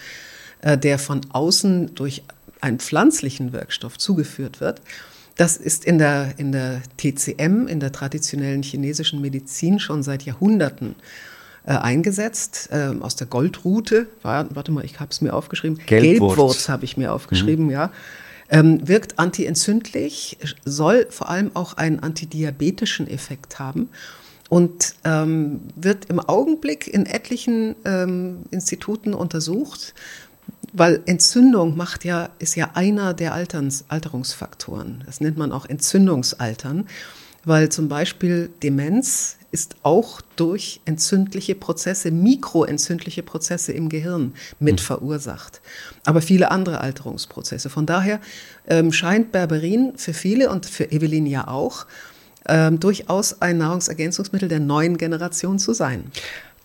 äh, 0.61 0.79
der 0.79 0.97
von 0.97 1.21
außen 1.31 1.93
durch 1.93 2.23
einen 2.59 2.79
pflanzlichen 2.79 3.53
Wirkstoff 3.53 3.99
zugeführt 3.99 4.61
wird. 4.61 4.81
Das 5.35 5.57
ist 5.57 5.85
in 5.85 5.97
der, 5.97 6.33
in 6.37 6.51
der 6.51 6.81
TCM, 6.97 7.67
in 7.67 7.79
der 7.79 7.91
traditionellen 7.91 8.61
chinesischen 8.61 9.21
Medizin, 9.21 9.79
schon 9.79 10.03
seit 10.03 10.23
Jahrhunderten 10.23 10.95
äh, 11.65 11.71
eingesetzt, 11.71 12.69
äh, 12.71 12.93
aus 12.99 13.15
der 13.15 13.27
Goldrute. 13.27 14.07
War, 14.21 14.53
warte 14.55 14.71
mal, 14.71 14.85
ich 14.85 14.99
habe 14.99 15.11
es 15.11 15.21
mir 15.21 15.33
aufgeschrieben. 15.33 15.79
Gelbwurz, 15.85 16.35
Gelbwurz 16.35 16.69
habe 16.69 16.85
ich 16.85 16.97
mir 16.97 17.13
aufgeschrieben, 17.13 17.65
mhm. 17.65 17.71
ja. 17.71 17.91
Ähm, 18.49 18.87
wirkt 18.87 19.17
antientzündlich, 19.17 20.37
soll 20.65 21.07
vor 21.09 21.29
allem 21.29 21.51
auch 21.55 21.75
einen 21.77 22.01
antidiabetischen 22.01 23.07
Effekt 23.07 23.57
haben 23.57 23.89
und 24.49 24.95
ähm, 25.05 25.61
wird 25.75 26.05
im 26.05 26.19
Augenblick 26.19 26.87
in 26.87 27.07
etlichen 27.07 27.75
ähm, 27.85 28.43
Instituten 28.51 29.13
untersucht, 29.15 29.95
weil 30.73 31.01
Entzündung 31.05 31.77
macht 31.77 32.03
ja, 32.03 32.29
ist 32.39 32.55
ja 32.55 32.71
einer 32.73 33.13
der 33.13 33.33
Alterns, 33.33 33.85
Alterungsfaktoren. 33.87 35.03
Das 35.05 35.21
nennt 35.21 35.37
man 35.37 35.51
auch 35.51 35.65
Entzündungsaltern, 35.65 36.87
weil 37.45 37.69
zum 37.69 37.87
Beispiel 37.87 38.49
Demenz 38.61 39.37
ist 39.51 39.75
auch 39.83 40.19
durch 40.35 40.81
entzündliche 40.85 41.53
Prozesse, 41.53 42.09
mikroentzündliche 42.09 43.21
Prozesse 43.21 43.71
im 43.71 43.87
Gehirn 43.87 44.33
mit 44.59 44.79
mhm. 44.79 44.83
verursacht. 44.83 45.61
Aber 46.05 46.21
viele 46.21 46.49
andere 46.49 46.81
Alterungsprozesse. 46.81 47.69
Von 47.69 47.85
daher 47.85 48.19
ähm, 48.67 48.91
scheint 48.91 49.31
Berberin 49.31 49.93
für 49.95 50.13
viele 50.13 50.49
und 50.49 50.65
für 50.65 50.91
Evelyn 50.91 51.27
ja 51.27 51.47
auch 51.47 51.85
ähm, 52.47 52.79
durchaus 52.79 53.43
ein 53.43 53.59
Nahrungsergänzungsmittel 53.59 54.49
der 54.49 54.59
neuen 54.59 54.97
Generation 54.97 55.59
zu 55.59 55.73
sein. 55.73 56.11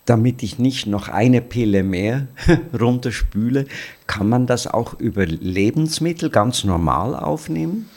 Damit 0.09 0.41
ich 0.41 0.57
nicht 0.57 0.87
noch 0.87 1.07
eine 1.07 1.39
Pille 1.39 1.83
mehr 1.83 2.25
runterspüle, 2.79 3.67
kann 4.07 4.27
man 4.27 4.47
das 4.47 4.65
auch 4.65 4.99
über 4.99 5.27
Lebensmittel 5.27 6.31
ganz 6.31 6.63
normal 6.63 7.13
aufnehmen? 7.13 7.87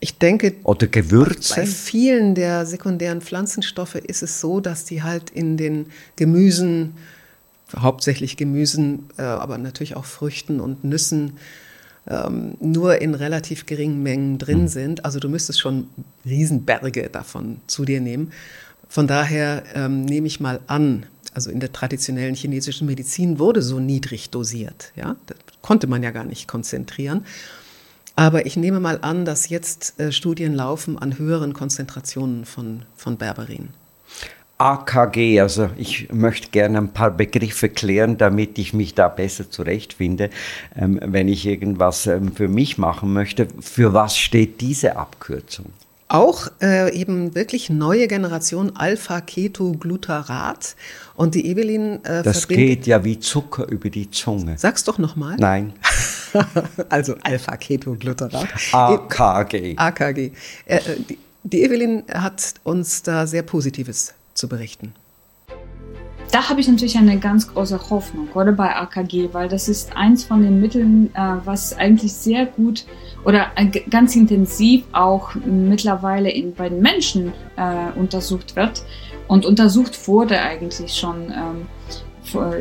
Ich 0.00 0.18
denke, 0.18 0.56
oder 0.64 0.88
Gewürze. 0.88 1.54
Bei 1.54 1.64
vielen 1.64 2.34
der 2.34 2.66
sekundären 2.66 3.20
Pflanzenstoffe 3.20 3.94
ist 3.94 4.24
es 4.24 4.40
so, 4.40 4.58
dass 4.58 4.86
die 4.86 5.04
halt 5.04 5.30
in 5.30 5.56
den 5.56 5.86
Gemüsen, 6.16 6.96
hauptsächlich 7.78 8.36
Gemüsen, 8.36 9.08
äh, 9.16 9.22
aber 9.22 9.56
natürlich 9.56 9.94
auch 9.94 10.04
Früchten 10.04 10.58
und 10.58 10.82
Nüssen, 10.82 11.34
ähm, 12.08 12.54
nur 12.58 13.00
in 13.00 13.14
relativ 13.14 13.66
geringen 13.66 14.02
Mengen 14.02 14.38
drin 14.38 14.62
mhm. 14.62 14.68
sind. 14.68 15.04
Also 15.04 15.20
du 15.20 15.28
müsstest 15.28 15.60
schon 15.60 15.86
Riesenberge 16.26 17.08
davon 17.08 17.58
zu 17.68 17.84
dir 17.84 18.00
nehmen. 18.00 18.32
Von 18.88 19.06
daher 19.06 19.62
ähm, 19.76 20.04
nehme 20.04 20.26
ich 20.26 20.40
mal 20.40 20.58
an, 20.66 21.06
also 21.34 21.50
in 21.50 21.60
der 21.60 21.72
traditionellen 21.72 22.34
chinesischen 22.34 22.86
Medizin 22.86 23.38
wurde 23.38 23.62
so 23.62 23.80
niedrig 23.80 24.30
dosiert. 24.30 24.92
Ja? 24.96 25.16
Das 25.26 25.36
konnte 25.60 25.86
man 25.86 26.02
ja 26.02 26.10
gar 26.10 26.24
nicht 26.24 26.48
konzentrieren. 26.48 27.24
Aber 28.14 28.44
ich 28.46 28.56
nehme 28.56 28.80
mal 28.80 28.98
an, 29.00 29.24
dass 29.24 29.48
jetzt 29.48 29.98
äh, 29.98 30.12
Studien 30.12 30.54
laufen 30.54 30.98
an 30.98 31.18
höheren 31.18 31.54
Konzentrationen 31.54 32.44
von, 32.44 32.82
von 32.94 33.16
Berberin. 33.16 33.70
AKG, 34.58 35.40
also 35.40 35.70
ich 35.76 36.12
möchte 36.12 36.50
gerne 36.50 36.78
ein 36.78 36.92
paar 36.92 37.10
Begriffe 37.10 37.68
klären, 37.68 38.16
damit 38.16 38.58
ich 38.58 38.72
mich 38.72 38.94
da 38.94 39.08
besser 39.08 39.50
zurechtfinde, 39.50 40.30
ähm, 40.76 41.00
wenn 41.02 41.26
ich 41.26 41.46
irgendwas 41.46 42.06
ähm, 42.06 42.32
für 42.32 42.48
mich 42.48 42.78
machen 42.78 43.12
möchte. 43.12 43.48
Für 43.60 43.92
was 43.92 44.16
steht 44.16 44.60
diese 44.60 44.96
Abkürzung? 44.96 45.72
Auch 46.12 46.48
äh, 46.60 46.94
eben 46.94 47.34
wirklich 47.34 47.70
neue 47.70 48.06
Generation 48.06 48.76
Alpha-Ketoglutarat. 48.76 50.76
Und 51.14 51.34
die 51.34 51.46
Evelyn 51.46 52.04
äh, 52.04 52.22
Das 52.22 52.48
geht 52.48 52.86
ja 52.86 53.02
wie 53.02 53.18
Zucker 53.18 53.66
über 53.68 53.88
die 53.88 54.10
Zunge. 54.10 54.58
Sag's 54.58 54.84
doch 54.84 54.98
nochmal. 54.98 55.36
Nein. 55.38 55.72
also 56.90 57.14
Alpha-Ketoglutarat. 57.22 58.46
AKG. 58.72 59.78
AKG. 59.78 60.32
Äh, 60.66 60.80
die, 61.08 61.18
die 61.44 61.62
Evelyn 61.62 62.04
hat 62.12 62.56
uns 62.62 63.02
da 63.02 63.26
sehr 63.26 63.42
Positives 63.42 64.12
zu 64.34 64.48
berichten 64.48 64.92
da 66.32 66.48
habe 66.48 66.60
ich 66.60 66.68
natürlich 66.68 66.96
eine 66.96 67.18
ganz 67.18 67.52
große 67.52 67.78
Hoffnung, 67.90 68.28
oder 68.34 68.52
bei 68.52 68.74
AKG, 68.74 69.28
weil 69.32 69.48
das 69.48 69.68
ist 69.68 69.94
eins 69.94 70.24
von 70.24 70.42
den 70.42 70.60
Mitteln, 70.60 71.14
äh, 71.14 71.36
was 71.44 71.76
eigentlich 71.76 72.14
sehr 72.14 72.46
gut 72.46 72.86
oder 73.24 73.48
äh, 73.54 73.66
ganz 73.66 74.16
intensiv 74.16 74.84
auch 74.92 75.34
mittlerweile 75.34 76.30
in, 76.30 76.54
bei 76.54 76.70
den 76.70 76.80
Menschen 76.80 77.32
äh, 77.56 77.98
untersucht 77.98 78.56
wird 78.56 78.82
und 79.28 79.44
untersucht 79.44 80.08
wurde 80.08 80.40
eigentlich 80.40 80.94
schon 80.94 81.30
ähm, 81.30 81.66
vor 82.24 82.54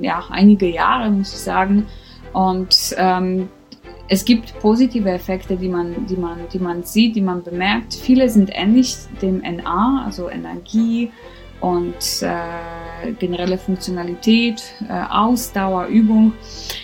ja, 0.00 0.22
einige 0.30 0.68
Jahre, 0.68 1.10
muss 1.10 1.32
ich 1.32 1.40
sagen. 1.40 1.86
Und 2.34 2.94
ähm, 2.98 3.48
es 4.08 4.24
gibt 4.26 4.58
positive 4.60 5.10
Effekte, 5.10 5.56
die 5.56 5.68
man, 5.68 6.06
die, 6.06 6.16
man, 6.16 6.38
die 6.52 6.58
man 6.58 6.82
sieht, 6.82 7.16
die 7.16 7.20
man 7.22 7.42
bemerkt. 7.42 7.94
Viele 7.94 8.28
sind 8.28 8.50
ähnlich 8.52 8.96
dem 9.22 9.38
NA, 9.38 10.04
also 10.04 10.28
Energie, 10.28 11.10
und 11.62 12.22
äh, 12.22 13.12
generelle 13.18 13.56
Funktionalität, 13.56 14.62
äh, 14.88 14.92
Ausdauer, 15.10 15.86
Übung. 15.86 16.34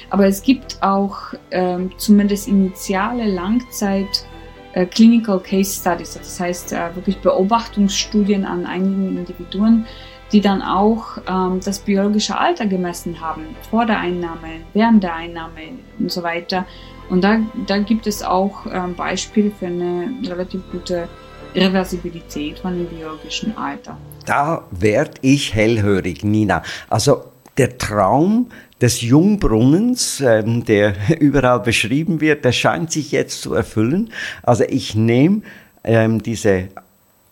Aber 0.08 0.26
es 0.26 0.42
gibt 0.42 0.78
auch 0.80 1.18
äh, 1.50 1.78
zumindest 1.98 2.48
initiale 2.48 3.26
Langzeiteffekte 3.26 4.38
äh, 4.72 4.86
Clinical 4.86 5.40
Case 5.40 5.80
Studies, 5.80 6.14
das 6.14 6.38
heißt 6.38 6.72
äh, 6.72 6.94
wirklich 6.94 7.18
Beobachtungsstudien 7.18 8.44
an 8.44 8.66
einigen 8.66 9.18
Individuen, 9.18 9.86
die 10.30 10.40
dann 10.40 10.62
auch 10.62 11.18
ähm, 11.26 11.60
das 11.64 11.78
biologische 11.78 12.38
Alter 12.38 12.66
gemessen 12.66 13.20
haben, 13.20 13.56
vor 13.70 13.86
der 13.86 13.98
Einnahme, 13.98 14.60
während 14.74 15.02
der 15.02 15.14
Einnahme 15.14 15.60
und 15.98 16.12
so 16.12 16.22
weiter. 16.22 16.66
Und 17.08 17.24
da, 17.24 17.38
da 17.66 17.78
gibt 17.78 18.06
es 18.06 18.22
auch 18.22 18.66
ähm, 18.70 18.94
Beispiele 18.94 19.50
für 19.50 19.66
eine 19.66 20.12
relativ 20.26 20.60
gute 20.70 21.08
Reversibilität 21.54 22.58
von 22.58 22.76
dem 22.76 22.86
biologischen 22.86 23.56
Alter. 23.56 23.96
Da 24.28 24.62
werde 24.70 25.12
ich 25.22 25.54
hellhörig, 25.54 26.22
Nina. 26.22 26.62
Also 26.90 27.24
der 27.56 27.78
Traum 27.78 28.50
des 28.78 29.00
Jungbrunnens, 29.00 30.20
ähm, 30.20 30.66
der 30.66 30.94
überall 31.20 31.60
beschrieben 31.60 32.20
wird, 32.20 32.44
der 32.44 32.52
scheint 32.52 32.92
sich 32.92 33.10
jetzt 33.10 33.40
zu 33.40 33.54
erfüllen. 33.54 34.12
Also 34.42 34.64
ich 34.64 34.94
nehme 34.94 35.40
ähm, 35.82 36.22
diese 36.22 36.68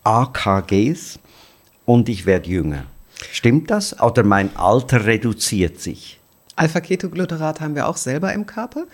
AKGs 0.04 1.18
und 1.84 2.08
ich 2.08 2.24
werde 2.24 2.48
jünger. 2.48 2.84
Stimmt 3.30 3.70
das? 3.70 4.00
Oder 4.00 4.22
mein 4.24 4.56
Alter 4.56 5.04
reduziert 5.04 5.82
sich? 5.82 6.18
Alpha-Ketogluterat 6.56 7.60
haben 7.60 7.74
wir 7.74 7.88
auch 7.88 7.98
selber 7.98 8.32
im 8.32 8.46
Körper. 8.46 8.84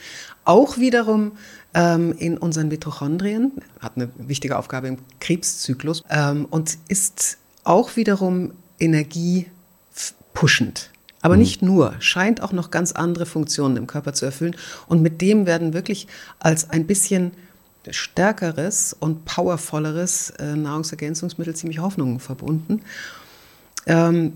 Auch 0.44 0.76
wiederum 0.78 1.32
ähm, 1.74 2.16
in 2.18 2.36
unseren 2.36 2.66
Mitochondrien, 2.66 3.52
hat 3.78 3.92
eine 3.94 4.08
wichtige 4.16 4.58
Aufgabe 4.58 4.88
im 4.88 4.98
Krebszyklus 5.20 6.02
ähm, 6.10 6.46
und 6.50 6.76
ist 6.88 7.38
auch 7.64 7.96
wiederum 7.96 8.52
energiepushend. 8.78 10.90
Aber 11.20 11.34
mhm. 11.34 11.40
nicht 11.40 11.62
nur, 11.62 11.94
scheint 12.00 12.42
auch 12.42 12.52
noch 12.52 12.70
ganz 12.70 12.92
andere 12.92 13.26
Funktionen 13.26 13.76
im 13.76 13.86
Körper 13.86 14.12
zu 14.12 14.24
erfüllen. 14.24 14.56
Und 14.88 15.02
mit 15.02 15.20
dem 15.20 15.46
werden 15.46 15.72
wirklich 15.72 16.08
als 16.38 16.70
ein 16.70 16.86
bisschen 16.86 17.32
stärkeres 17.90 18.96
und 18.98 19.24
powervolleres 19.24 20.30
äh, 20.30 20.54
Nahrungsergänzungsmittel 20.54 21.56
ziemlich 21.56 21.80
Hoffnungen 21.80 22.20
verbunden. 22.20 22.82
Ähm, 23.86 24.34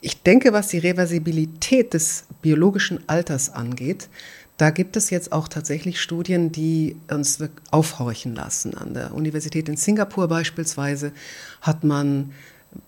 ich 0.00 0.22
denke, 0.22 0.52
was 0.52 0.68
die 0.68 0.78
Reversibilität 0.78 1.94
des 1.94 2.24
biologischen 2.42 3.08
Alters 3.08 3.50
angeht, 3.50 4.08
da 4.56 4.70
gibt 4.70 4.96
es 4.96 5.10
jetzt 5.10 5.32
auch 5.32 5.48
tatsächlich 5.48 6.00
Studien, 6.00 6.52
die 6.52 6.96
uns 7.10 7.38
aufhorchen 7.70 8.34
lassen. 8.34 8.76
An 8.76 8.94
der 8.94 9.14
Universität 9.14 9.68
in 9.68 9.76
Singapur 9.76 10.28
beispielsweise 10.28 11.12
hat 11.60 11.84
man 11.84 12.32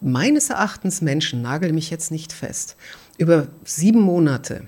meines 0.00 0.50
Erachtens 0.50 1.02
Menschen, 1.02 1.42
nagel 1.42 1.72
mich 1.72 1.90
jetzt 1.90 2.10
nicht 2.10 2.32
fest, 2.32 2.76
über 3.18 3.48
sieben 3.64 4.00
Monate 4.00 4.64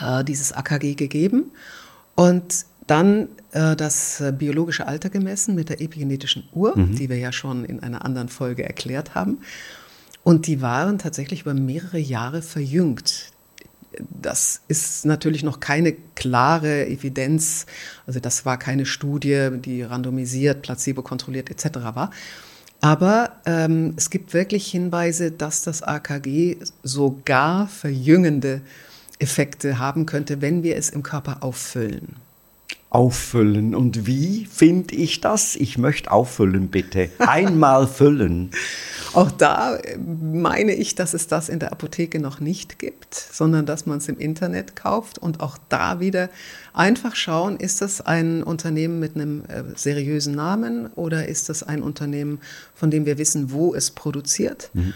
äh, 0.00 0.24
dieses 0.24 0.52
AKG 0.52 0.94
gegeben 0.94 1.50
und 2.14 2.66
dann 2.86 3.28
äh, 3.52 3.76
das 3.76 4.22
biologische 4.38 4.86
Alter 4.86 5.08
gemessen 5.08 5.54
mit 5.54 5.68
der 5.68 5.80
epigenetischen 5.80 6.48
Uhr, 6.52 6.76
mhm. 6.76 6.96
die 6.96 7.08
wir 7.08 7.18
ja 7.18 7.32
schon 7.32 7.64
in 7.64 7.82
einer 7.82 8.04
anderen 8.04 8.28
Folge 8.28 8.64
erklärt 8.64 9.14
haben. 9.14 9.38
Und 10.24 10.46
die 10.46 10.60
waren 10.60 10.98
tatsächlich 10.98 11.42
über 11.42 11.54
mehrere 11.54 11.98
Jahre 11.98 12.42
verjüngt. 12.42 13.31
Das 13.98 14.62
ist 14.68 15.04
natürlich 15.04 15.42
noch 15.42 15.60
keine 15.60 15.92
klare 16.14 16.86
Evidenz. 16.86 17.66
Also 18.06 18.20
das 18.20 18.44
war 18.44 18.58
keine 18.58 18.86
Studie, 18.86 19.50
die 19.52 19.82
randomisiert, 19.82 20.62
placebo-kontrolliert 20.62 21.50
etc. 21.50 21.78
war. 21.94 22.10
Aber 22.80 23.32
ähm, 23.46 23.94
es 23.96 24.10
gibt 24.10 24.34
wirklich 24.34 24.70
Hinweise, 24.70 25.30
dass 25.30 25.62
das 25.62 25.82
AKG 25.82 26.56
sogar 26.82 27.68
verjüngende 27.68 28.60
Effekte 29.18 29.78
haben 29.78 30.04
könnte, 30.04 30.40
wenn 30.40 30.62
wir 30.62 30.76
es 30.76 30.90
im 30.90 31.02
Körper 31.02 31.42
auffüllen 31.42 32.16
auffüllen. 32.92 33.74
Und 33.74 34.06
wie 34.06 34.44
finde 34.44 34.94
ich 34.94 35.22
das? 35.22 35.56
Ich 35.56 35.78
möchte 35.78 36.12
auffüllen, 36.12 36.68
bitte. 36.68 37.08
Einmal 37.18 37.86
füllen. 37.86 38.50
Auch 39.14 39.30
da 39.30 39.78
meine 39.98 40.74
ich, 40.74 40.94
dass 40.94 41.14
es 41.14 41.26
das 41.26 41.48
in 41.48 41.58
der 41.58 41.72
Apotheke 41.72 42.20
noch 42.20 42.40
nicht 42.40 42.78
gibt, 42.78 43.14
sondern 43.14 43.64
dass 43.64 43.86
man 43.86 43.98
es 43.98 44.08
im 44.08 44.18
Internet 44.18 44.76
kauft 44.76 45.18
und 45.18 45.40
auch 45.40 45.58
da 45.68 46.00
wieder 46.00 46.30
einfach 46.72 47.14
schauen, 47.14 47.58
ist 47.58 47.82
das 47.82 48.00
ein 48.00 48.42
Unternehmen 48.42 49.00
mit 49.00 49.14
einem 49.14 49.44
äh, 49.48 49.64
seriösen 49.74 50.34
Namen 50.34 50.86
oder 50.94 51.28
ist 51.28 51.50
das 51.50 51.62
ein 51.62 51.82
Unternehmen, 51.82 52.40
von 52.74 52.90
dem 52.90 53.04
wir 53.04 53.18
wissen, 53.18 53.52
wo 53.52 53.74
es 53.74 53.90
produziert? 53.90 54.70
Mhm. 54.72 54.94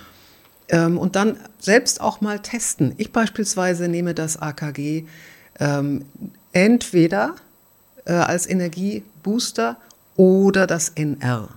Ähm, 0.68 0.98
und 0.98 1.14
dann 1.14 1.37
selbst 1.59 2.00
auch 2.00 2.22
mal 2.22 2.40
testen. 2.40 2.94
Ich 2.96 3.12
beispielsweise 3.12 3.88
nehme 3.88 4.14
das 4.14 4.40
AKG 4.40 5.04
ähm, 5.61 6.06
entweder 6.52 7.35
äh, 8.06 8.12
als 8.12 8.48
Energiebooster 8.48 9.76
oder 10.16 10.66
das 10.66 10.90
NR, 10.90 11.48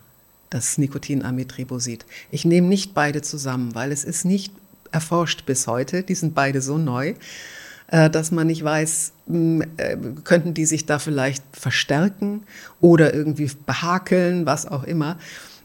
das 0.49 0.77
Nikotinamitribosid. 0.77 2.05
Ich 2.31 2.45
nehme 2.45 2.67
nicht 2.67 2.93
beide 2.93 3.21
zusammen, 3.21 3.73
weil 3.75 3.91
es 3.91 4.03
ist 4.03 4.25
nicht 4.25 4.53
erforscht 4.91 5.45
bis 5.45 5.67
heute. 5.67 6.03
Die 6.03 6.15
sind 6.15 6.35
beide 6.35 6.61
so 6.61 6.77
neu, 6.77 7.13
äh, 7.87 8.09
dass 8.09 8.31
man 8.31 8.47
nicht 8.47 8.63
weiß, 8.63 9.13
mh, 9.27 9.65
äh, 9.77 9.97
könnten 10.23 10.53
die 10.53 10.65
sich 10.65 10.85
da 10.85 10.99
vielleicht 10.99 11.43
verstärken 11.53 12.43
oder 12.81 13.13
irgendwie 13.13 13.49
behakeln, 13.65 14.45
was 14.45 14.65
auch 14.65 14.83
immer. 14.83 15.17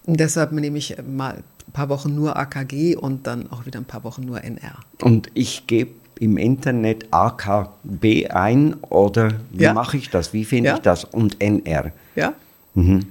Und 0.06 0.20
deshalb 0.20 0.52
nehme 0.52 0.78
ich 0.78 0.96
mal 1.06 1.42
ein 1.66 1.72
paar 1.72 1.88
Wochen 1.88 2.14
nur 2.14 2.36
AKG 2.36 2.96
und 2.96 3.26
dann 3.26 3.50
auch 3.50 3.66
wieder 3.66 3.80
ein 3.80 3.86
paar 3.86 4.04
Wochen 4.04 4.22
nur 4.22 4.44
NR. 4.44 4.78
Und 5.00 5.30
ich 5.32 5.66
gebe 5.66 5.92
im 6.24 6.38
Internet 6.38 7.06
AKB 7.12 8.28
ein 8.30 8.74
oder 8.88 9.34
wie 9.50 9.64
ja. 9.64 9.74
mache 9.74 9.98
ich 9.98 10.10
das? 10.10 10.32
Wie 10.32 10.44
finde 10.44 10.70
ja. 10.70 10.76
ich 10.76 10.82
das? 10.82 11.04
Und 11.04 11.40
NR. 11.40 11.92
Ja. 12.16 12.32
Mhm. 12.74 13.06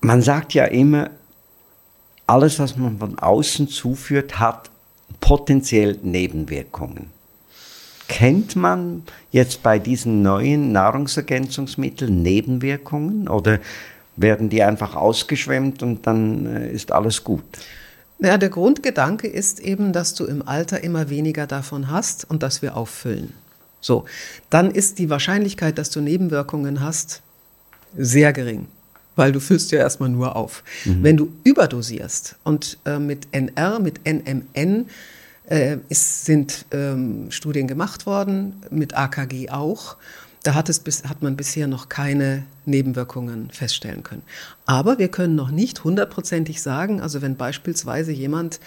Man 0.00 0.22
sagt 0.22 0.54
ja 0.54 0.64
immer, 0.66 1.10
alles, 2.26 2.58
was 2.58 2.76
man 2.76 2.98
von 2.98 3.18
außen 3.18 3.68
zuführt, 3.68 4.38
hat 4.38 4.70
potenziell 5.20 5.98
Nebenwirkungen. 6.02 7.10
Kennt 8.06 8.54
man 8.54 9.02
jetzt 9.32 9.62
bei 9.62 9.78
diesen 9.78 10.22
neuen 10.22 10.72
Nahrungsergänzungsmitteln 10.72 12.22
Nebenwirkungen 12.22 13.28
oder 13.28 13.58
werden 14.16 14.48
die 14.48 14.62
einfach 14.62 14.94
ausgeschwemmt 14.94 15.82
und 15.82 16.06
dann 16.06 16.46
äh, 16.46 16.70
ist 16.70 16.92
alles 16.92 17.24
gut? 17.24 17.44
Ja, 18.20 18.36
der 18.36 18.48
Grundgedanke 18.48 19.28
ist 19.28 19.60
eben, 19.60 19.92
dass 19.92 20.14
du 20.14 20.24
im 20.24 20.46
Alter 20.46 20.82
immer 20.82 21.08
weniger 21.08 21.46
davon 21.46 21.90
hast 21.90 22.28
und 22.28 22.42
dass 22.42 22.62
wir 22.62 22.76
auffüllen. 22.76 23.32
So, 23.80 24.06
dann 24.50 24.72
ist 24.72 24.98
die 24.98 25.08
Wahrscheinlichkeit, 25.08 25.78
dass 25.78 25.90
du 25.90 26.00
Nebenwirkungen 26.00 26.80
hast, 26.80 27.22
sehr 27.96 28.32
gering, 28.32 28.66
weil 29.14 29.30
du 29.30 29.40
füllst 29.40 29.70
ja 29.70 29.78
erstmal 29.78 30.08
nur 30.08 30.34
auf. 30.34 30.64
Mhm. 30.84 31.02
Wenn 31.02 31.16
du 31.16 31.32
überdosierst 31.44 32.36
und 32.42 32.78
äh, 32.84 32.98
mit 32.98 33.28
NR, 33.30 33.78
mit 33.78 34.00
NMN 34.04 34.86
äh, 35.48 35.78
ist, 35.88 36.24
sind 36.24 36.66
ähm, 36.72 37.30
Studien 37.30 37.68
gemacht 37.68 38.04
worden, 38.04 38.60
mit 38.70 38.96
AKG 38.96 39.50
auch, 39.50 39.96
da 40.48 40.54
hat, 40.54 40.70
es 40.70 40.78
bis, 40.78 41.04
hat 41.04 41.22
man 41.22 41.36
bisher 41.36 41.66
noch 41.66 41.90
keine 41.90 42.42
Nebenwirkungen 42.64 43.50
feststellen 43.50 44.02
können. 44.02 44.22
Aber 44.64 44.98
wir 44.98 45.08
können 45.08 45.34
noch 45.34 45.50
nicht 45.50 45.84
hundertprozentig 45.84 46.62
sagen, 46.62 47.02
also 47.02 47.20
wenn 47.20 47.36
beispielsweise 47.36 48.12
jemand 48.12 48.58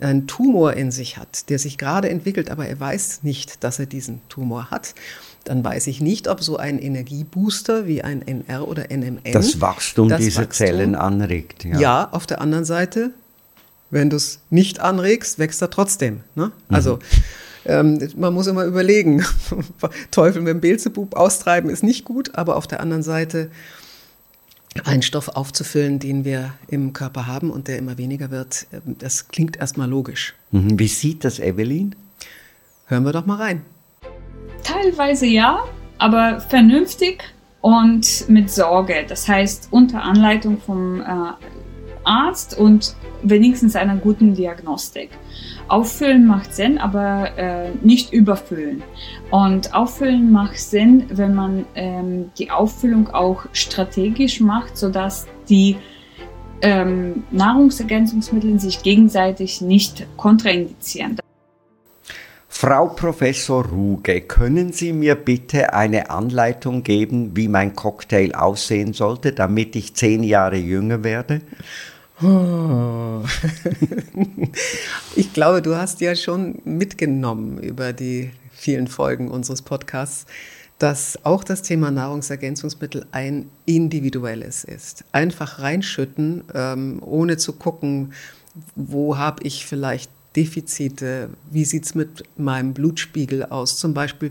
einen 0.00 0.26
Tumor 0.26 0.72
in 0.72 0.90
sich 0.90 1.16
hat, 1.16 1.48
der 1.48 1.60
sich 1.60 1.78
gerade 1.78 2.08
entwickelt, 2.08 2.50
aber 2.50 2.66
er 2.66 2.80
weiß 2.80 3.20
nicht, 3.22 3.62
dass 3.62 3.78
er 3.78 3.86
diesen 3.86 4.20
Tumor 4.28 4.72
hat, 4.72 4.96
dann 5.44 5.62
weiß 5.62 5.86
ich 5.86 6.00
nicht, 6.00 6.26
ob 6.26 6.42
so 6.42 6.56
ein 6.56 6.76
Energiebooster 6.76 7.86
wie 7.86 8.02
ein 8.02 8.26
NR 8.26 8.66
oder 8.66 8.86
NMN 8.90 9.20
das 9.32 9.60
Wachstum 9.60 10.08
das 10.08 10.20
dieser 10.20 10.42
Wachstum, 10.42 10.66
Zellen 10.66 10.94
anregt. 10.96 11.62
Ja. 11.62 11.78
ja, 11.78 12.08
auf 12.10 12.26
der 12.26 12.40
anderen 12.40 12.64
Seite, 12.64 13.12
wenn 13.90 14.10
du 14.10 14.16
es 14.16 14.40
nicht 14.50 14.80
anregst, 14.80 15.38
wächst 15.38 15.62
er 15.62 15.70
trotzdem. 15.70 16.18
Ne? 16.34 16.50
Also 16.68 16.96
mhm. 16.96 17.00
Ähm, 17.68 17.98
man 18.16 18.32
muss 18.32 18.46
immer 18.46 18.64
überlegen, 18.64 19.24
Teufel 20.10 20.40
mit 20.40 20.54
dem 20.54 20.60
Beelzebub 20.60 21.14
austreiben 21.14 21.68
ist 21.68 21.84
nicht 21.84 22.04
gut, 22.04 22.34
aber 22.34 22.56
auf 22.56 22.66
der 22.66 22.80
anderen 22.80 23.02
Seite 23.02 23.50
einen 24.84 25.02
Stoff 25.02 25.28
aufzufüllen, 25.28 25.98
den 25.98 26.24
wir 26.24 26.54
im 26.68 26.92
Körper 26.94 27.26
haben 27.26 27.50
und 27.50 27.68
der 27.68 27.78
immer 27.78 27.98
weniger 27.98 28.30
wird, 28.30 28.66
ähm, 28.72 28.96
das 28.98 29.28
klingt 29.28 29.58
erstmal 29.58 29.88
logisch. 29.88 30.34
Mhm. 30.50 30.78
Wie 30.78 30.88
sieht 30.88 31.24
das 31.24 31.38
Evelyn? 31.38 31.94
Hören 32.86 33.04
wir 33.04 33.12
doch 33.12 33.26
mal 33.26 33.36
rein. 33.36 33.62
Teilweise 34.64 35.26
ja, 35.26 35.64
aber 35.98 36.40
vernünftig 36.40 37.22
und 37.60 38.28
mit 38.28 38.50
Sorge. 38.50 39.04
Das 39.06 39.28
heißt 39.28 39.68
unter 39.70 40.02
Anleitung 40.02 40.58
vom 40.58 41.00
äh, 41.00 41.04
Arzt 42.08 42.58
und 42.58 42.96
wenigstens 43.22 43.76
einer 43.76 43.96
guten 43.96 44.34
Diagnostik. 44.34 45.10
Auffüllen 45.68 46.26
macht 46.26 46.54
Sinn, 46.54 46.78
aber 46.78 47.36
äh, 47.36 47.70
nicht 47.82 48.12
überfüllen. 48.12 48.82
Und 49.30 49.74
Auffüllen 49.74 50.32
macht 50.32 50.58
Sinn, 50.58 51.04
wenn 51.10 51.34
man 51.34 51.66
ähm, 51.74 52.30
die 52.38 52.50
Auffüllung 52.50 53.10
auch 53.10 53.44
strategisch 53.52 54.40
macht, 54.40 54.78
sodass 54.78 55.26
die 55.48 55.76
ähm, 56.62 57.24
Nahrungsergänzungsmittel 57.30 58.58
sich 58.58 58.82
gegenseitig 58.82 59.60
nicht 59.60 60.06
kontraindizieren. 60.16 61.18
Frau 62.50 62.88
Professor 62.88 63.64
Ruge, 63.64 64.22
können 64.22 64.72
Sie 64.72 64.92
mir 64.92 65.14
bitte 65.14 65.74
eine 65.74 66.10
Anleitung 66.10 66.82
geben, 66.82 67.36
wie 67.36 67.46
mein 67.46 67.76
Cocktail 67.76 68.34
aussehen 68.34 68.94
sollte, 68.94 69.32
damit 69.32 69.76
ich 69.76 69.94
zehn 69.94 70.24
Jahre 70.24 70.56
jünger 70.56 71.04
werde? 71.04 71.42
Ich 75.14 75.32
glaube, 75.32 75.62
du 75.62 75.76
hast 75.76 76.00
ja 76.00 76.16
schon 76.16 76.60
mitgenommen 76.64 77.58
über 77.58 77.92
die 77.92 78.30
vielen 78.52 78.88
Folgen 78.88 79.28
unseres 79.30 79.62
Podcasts, 79.62 80.26
dass 80.78 81.24
auch 81.24 81.44
das 81.44 81.62
Thema 81.62 81.90
Nahrungsergänzungsmittel 81.90 83.06
ein 83.12 83.50
individuelles 83.66 84.64
ist. 84.64 85.04
Einfach 85.12 85.60
reinschütten, 85.60 86.44
ähm, 86.54 87.02
ohne 87.04 87.36
zu 87.36 87.52
gucken, 87.52 88.12
wo 88.74 89.16
habe 89.16 89.42
ich 89.44 89.66
vielleicht 89.66 90.10
Defizite, 90.36 91.30
wie 91.50 91.64
sieht 91.64 91.86
es 91.86 91.94
mit 91.94 92.24
meinem 92.36 92.74
Blutspiegel 92.74 93.44
aus, 93.44 93.76
zum 93.78 93.94
Beispiel 93.94 94.30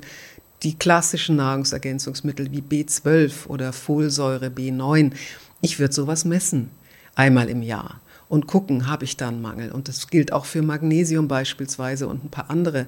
die 0.63 0.77
klassischen 0.77 1.35
Nahrungsergänzungsmittel 1.35 2.51
wie 2.51 2.61
B12 2.61 3.47
oder 3.47 3.73
Folsäure 3.73 4.47
B9. 4.47 5.11
Ich 5.61 5.79
würde 5.79 5.93
sowas 5.93 6.25
messen, 6.25 6.69
einmal 7.17 7.49
im 7.49 7.61
Jahr 7.61 7.99
und 8.29 8.47
gucken, 8.47 8.87
habe 8.87 9.03
ich 9.03 9.17
da 9.17 9.27
einen 9.27 9.41
Mangel. 9.41 9.71
Und 9.71 9.87
das 9.87 10.07
gilt 10.07 10.31
auch 10.31 10.45
für 10.45 10.61
Magnesium 10.61 11.27
beispielsweise 11.27 12.07
und 12.07 12.23
ein 12.23 12.29
paar 12.29 12.49
andere 12.49 12.87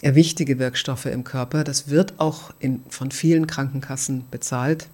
äh, 0.00 0.14
wichtige 0.14 0.58
Wirkstoffe 0.58 1.06
im 1.06 1.24
Körper. 1.24 1.62
Das 1.62 1.88
wird 1.88 2.14
auch 2.18 2.52
in, 2.58 2.82
von 2.88 3.10
vielen 3.10 3.46
Krankenkassen 3.46 4.24
bezahlt. 4.30 4.88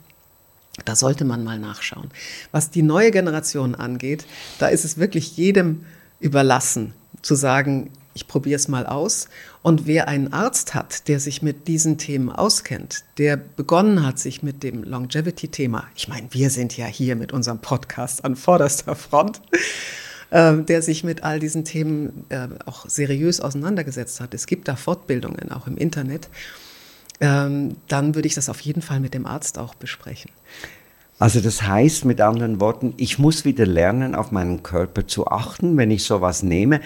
Da 0.85 0.95
sollte 0.95 1.25
man 1.25 1.45
mal 1.45 1.59
nachschauen. 1.59 2.11
Was 2.53 2.71
die 2.71 2.83
neue 2.83 3.11
Generation 3.11 3.75
angeht, 3.75 4.27
da 4.59 4.69
ist 4.69 4.85
es 4.85 4.99
wirklich 4.99 5.37
jedem 5.37 5.85
überlassen, 6.21 6.95
zu 7.23 7.35
sagen, 7.35 7.91
ich 8.19 8.27
probiere 8.27 8.57
es 8.57 8.67
mal 8.67 8.85
aus. 8.85 9.29
Und 9.63 9.87
wer 9.87 10.09
einen 10.09 10.33
Arzt 10.33 10.75
hat, 10.75 11.07
der 11.07 11.21
sich 11.21 11.41
mit 11.41 11.69
diesen 11.69 11.99
Themen 11.99 12.31
auskennt, 12.31 13.05
der 13.17 13.37
begonnen 13.37 14.05
hat, 14.05 14.19
sich 14.19 14.43
mit 14.43 14.65
dem 14.65 14.83
Longevity-Thema, 14.83 15.85
ich 15.95 16.09
meine, 16.09 16.27
wir 16.33 16.51
sind 16.51 16.77
ja 16.77 16.87
hier 16.87 17.15
mit 17.15 17.33
unserem 17.33 17.61
Podcast 17.61 18.25
an 18.25 18.35
vorderster 18.35 18.97
Front, 18.97 19.41
äh, 20.31 20.57
der 20.57 20.83
sich 20.83 21.05
mit 21.05 21.23
all 21.23 21.39
diesen 21.39 21.65
Themen 21.65 22.25
äh, 22.29 22.49
auch 22.67 22.89
seriös 22.89 23.41
auseinandergesetzt 23.41 24.21
hat. 24.21 24.35
Es 24.35 24.47
gibt 24.49 24.67
da 24.67 24.75
Fortbildungen 24.75 25.53
auch 25.53 25.69
im 25.69 25.77
Internet. 25.77 26.29
Ähm, 27.21 27.77
dann 27.87 28.17
würde 28.17 28.27
ich 28.27 28.35
das 28.35 28.49
auf 28.49 28.59
jeden 28.61 28.83
Fall 28.83 28.99
mit 28.99 29.15
dem 29.15 29.27
Arzt 29.27 29.59
auch 29.59 29.77
besprechen. 29.77 30.33
Also 31.21 31.41
das 31.41 31.63
heißt 31.63 32.05
mit 32.05 32.21
anderen 32.21 32.61
Worten, 32.61 32.95
ich 32.97 33.21
muss 33.21 33.45
wieder 33.45 33.67
lernen, 33.67 34.17
auf 34.17 34.33
meinen 34.33 34.65
Körper 34.65 35.07
zu 35.07 35.29
achten, 35.29 35.77
wenn 35.77 35.93
ich 35.93 36.03
sowas 36.03 36.43
nehme. 36.43 36.81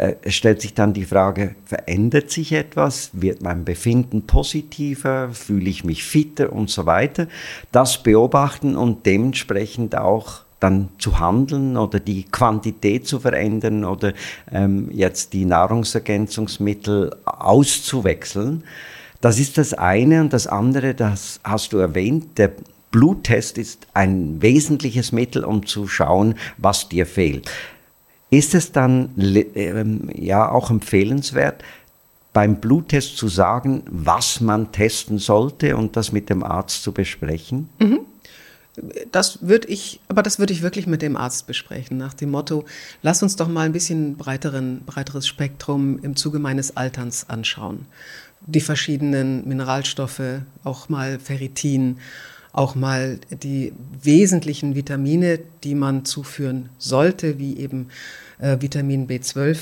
Äh, 0.00 0.14
es 0.22 0.34
stellt 0.34 0.62
sich 0.62 0.72
dann 0.72 0.94
die 0.94 1.04
Frage, 1.04 1.54
verändert 1.66 2.30
sich 2.30 2.52
etwas? 2.52 3.10
Wird 3.12 3.42
mein 3.42 3.64
Befinden 3.64 4.26
positiver? 4.26 5.28
Fühle 5.32 5.68
ich 5.68 5.84
mich 5.84 6.04
fitter 6.04 6.52
und 6.52 6.70
so 6.70 6.86
weiter? 6.86 7.28
Das 7.70 8.02
beobachten 8.02 8.76
und 8.76 9.04
dementsprechend 9.04 9.96
auch 9.96 10.40
dann 10.58 10.88
zu 10.98 11.18
handeln 11.18 11.76
oder 11.76 12.00
die 12.00 12.24
Quantität 12.24 13.06
zu 13.06 13.20
verändern 13.20 13.84
oder 13.84 14.12
ähm, 14.50 14.90
jetzt 14.90 15.32
die 15.32 15.44
Nahrungsergänzungsmittel 15.44 17.14
auszuwechseln. 17.24 18.64
Das 19.20 19.38
ist 19.38 19.58
das 19.58 19.74
eine 19.74 20.22
und 20.22 20.32
das 20.32 20.46
andere, 20.46 20.94
das 20.94 21.40
hast 21.44 21.74
du 21.74 21.78
erwähnt, 21.78 22.38
der 22.38 22.52
Bluttest 22.90 23.58
ist 23.58 23.86
ein 23.94 24.40
wesentliches 24.42 25.12
Mittel, 25.12 25.44
um 25.44 25.66
zu 25.66 25.86
schauen, 25.86 26.34
was 26.56 26.88
dir 26.88 27.06
fehlt. 27.06 27.50
Ist 28.30 28.54
es 28.54 28.70
dann 28.70 29.10
ähm, 29.54 30.08
ja 30.14 30.48
auch 30.48 30.70
empfehlenswert, 30.70 31.62
beim 32.32 32.60
Bluttest 32.60 33.16
zu 33.16 33.28
sagen, 33.28 33.82
was 33.90 34.40
man 34.40 34.70
testen 34.70 35.18
sollte 35.18 35.76
und 35.76 35.96
das 35.96 36.12
mit 36.12 36.30
dem 36.30 36.44
Arzt 36.44 36.82
zu 36.82 36.92
besprechen? 36.92 37.68
Mhm. 37.78 38.00
Das 39.10 39.40
würde 39.42 39.66
ich, 39.68 40.00
aber 40.06 40.22
das 40.22 40.38
würde 40.38 40.52
ich 40.52 40.62
wirklich 40.62 40.86
mit 40.86 41.02
dem 41.02 41.16
Arzt 41.16 41.48
besprechen, 41.48 41.98
nach 41.98 42.14
dem 42.14 42.30
Motto, 42.30 42.64
lass 43.02 43.22
uns 43.22 43.34
doch 43.34 43.48
mal 43.48 43.66
ein 43.66 43.72
bisschen 43.72 44.16
breiteren, 44.16 44.82
breiteres 44.86 45.26
Spektrum 45.26 45.98
im 46.02 46.14
Zuge 46.14 46.38
meines 46.38 46.76
Alterns 46.76 47.28
anschauen. 47.28 47.86
Die 48.46 48.60
verschiedenen 48.60 49.46
Mineralstoffe, 49.46 50.40
auch 50.62 50.88
mal 50.88 51.18
Ferritin, 51.18 51.98
auch 52.52 52.74
mal 52.74 53.18
die 53.30 53.72
wesentlichen 54.02 54.74
Vitamine, 54.74 55.38
die 55.62 55.74
man 55.74 56.04
zuführen 56.04 56.68
sollte, 56.78 57.38
wie 57.38 57.58
eben 57.58 57.88
äh, 58.40 58.56
Vitamin 58.60 59.06
B12. 59.06 59.58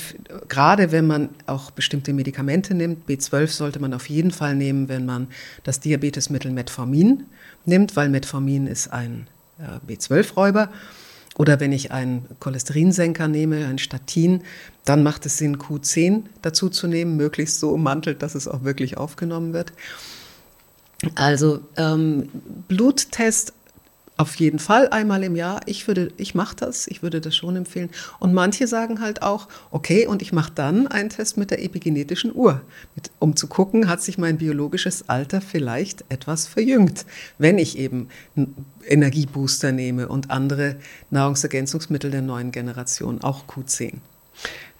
Gerade 0.48 0.90
wenn 0.90 1.06
man 1.06 1.28
auch 1.46 1.70
bestimmte 1.70 2.12
Medikamente 2.12 2.74
nimmt, 2.74 3.08
B12 3.08 3.48
sollte 3.48 3.78
man 3.80 3.92
auf 3.92 4.08
jeden 4.08 4.30
Fall 4.30 4.54
nehmen, 4.54 4.88
wenn 4.88 5.04
man 5.04 5.28
das 5.64 5.80
Diabetesmittel 5.80 6.50
Metformin 6.50 7.26
nimmt, 7.66 7.94
weil 7.96 8.08
Metformin 8.08 8.66
ist 8.66 8.88
ein 8.92 9.26
äh, 9.58 9.92
B12-Räuber. 9.92 10.70
Oder 11.36 11.60
wenn 11.60 11.70
ich 11.70 11.92
einen 11.92 12.26
Cholesterinsenker 12.40 13.28
nehme, 13.28 13.66
ein 13.66 13.78
Statin, 13.78 14.42
dann 14.84 15.04
macht 15.04 15.24
es 15.24 15.38
Sinn, 15.38 15.58
Q10 15.58 16.22
dazu 16.42 16.68
zu 16.68 16.88
nehmen, 16.88 17.16
möglichst 17.16 17.60
so 17.60 17.70
ummantelt, 17.70 18.22
dass 18.22 18.34
es 18.34 18.48
auch 18.48 18.64
wirklich 18.64 18.96
aufgenommen 18.96 19.52
wird. 19.52 19.72
Also 21.14 21.60
ähm, 21.76 22.28
Bluttest 22.66 23.52
auf 24.18 24.34
jeden 24.34 24.58
Fall 24.58 24.88
einmal 24.88 25.22
im 25.22 25.36
Jahr. 25.36 25.60
Ich 25.66 25.86
würde, 25.86 26.10
ich 26.16 26.34
mache 26.34 26.56
das, 26.56 26.88
ich 26.88 27.02
würde 27.02 27.20
das 27.20 27.36
schon 27.36 27.54
empfehlen. 27.54 27.88
Und 28.18 28.34
manche 28.34 28.66
sagen 28.66 29.00
halt 29.00 29.22
auch, 29.22 29.46
okay, 29.70 30.06
und 30.08 30.22
ich 30.22 30.32
mache 30.32 30.50
dann 30.52 30.88
einen 30.88 31.08
Test 31.08 31.36
mit 31.36 31.52
der 31.52 31.62
epigenetischen 31.64 32.34
Uhr, 32.34 32.60
mit, 32.96 33.12
um 33.20 33.36
zu 33.36 33.46
gucken, 33.46 33.88
hat 33.88 34.02
sich 34.02 34.18
mein 34.18 34.38
biologisches 34.38 35.08
Alter 35.08 35.40
vielleicht 35.40 36.04
etwas 36.08 36.48
verjüngt, 36.48 37.06
wenn 37.38 37.58
ich 37.58 37.78
eben 37.78 38.08
Energiebooster 38.84 39.70
nehme 39.70 40.08
und 40.08 40.32
andere 40.32 40.76
Nahrungsergänzungsmittel 41.10 42.10
der 42.10 42.22
neuen 42.22 42.50
Generation, 42.50 43.22
auch 43.22 43.44
Q10. 43.46 43.98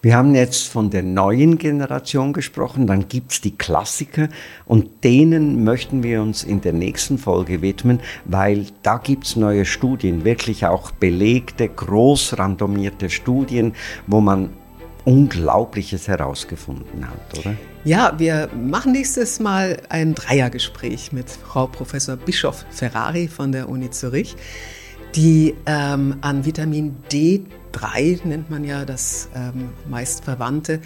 Wir 0.01 0.15
haben 0.15 0.33
jetzt 0.33 0.69
von 0.69 0.89
der 0.89 1.03
neuen 1.03 1.57
Generation 1.57 2.31
gesprochen, 2.31 2.87
dann 2.87 3.09
gibt 3.09 3.33
es 3.33 3.41
die 3.41 3.57
Klassiker 3.57 4.29
und 4.65 5.03
denen 5.03 5.65
möchten 5.65 6.03
wir 6.03 6.21
uns 6.21 6.45
in 6.45 6.61
der 6.61 6.71
nächsten 6.71 7.17
Folge 7.17 7.61
widmen, 7.61 7.99
weil 8.23 8.67
da 8.81 8.97
gibt 8.97 9.25
es 9.25 9.35
neue 9.35 9.65
Studien, 9.65 10.23
wirklich 10.23 10.65
auch 10.65 10.91
belegte, 10.91 11.67
groß 11.67 12.39
randomierte 12.39 13.09
Studien, 13.09 13.73
wo 14.07 14.21
man 14.21 14.51
Unglaubliches 15.03 16.07
herausgefunden 16.07 17.05
hat, 17.05 17.39
oder? 17.39 17.55
Ja, 17.83 18.13
wir 18.17 18.49
machen 18.55 18.93
nächstes 18.93 19.41
Mal 19.41 19.81
ein 19.89 20.15
Dreiergespräch 20.15 21.11
mit 21.11 21.29
Frau 21.29 21.67
Professor 21.67 22.15
Bischof 22.15 22.63
Ferrari 22.69 23.27
von 23.27 23.51
der 23.51 23.67
Uni 23.67 23.89
Zürich 23.89 24.37
die 25.15 25.55
ähm, 25.65 26.17
an 26.21 26.45
Vitamin 26.45 26.95
D3, 27.11 28.25
nennt 28.25 28.49
man 28.49 28.63
ja 28.63 28.85
das 28.85 29.29
ähm, 29.35 29.69
meist 29.89 30.23
Verwandte, 30.23 30.81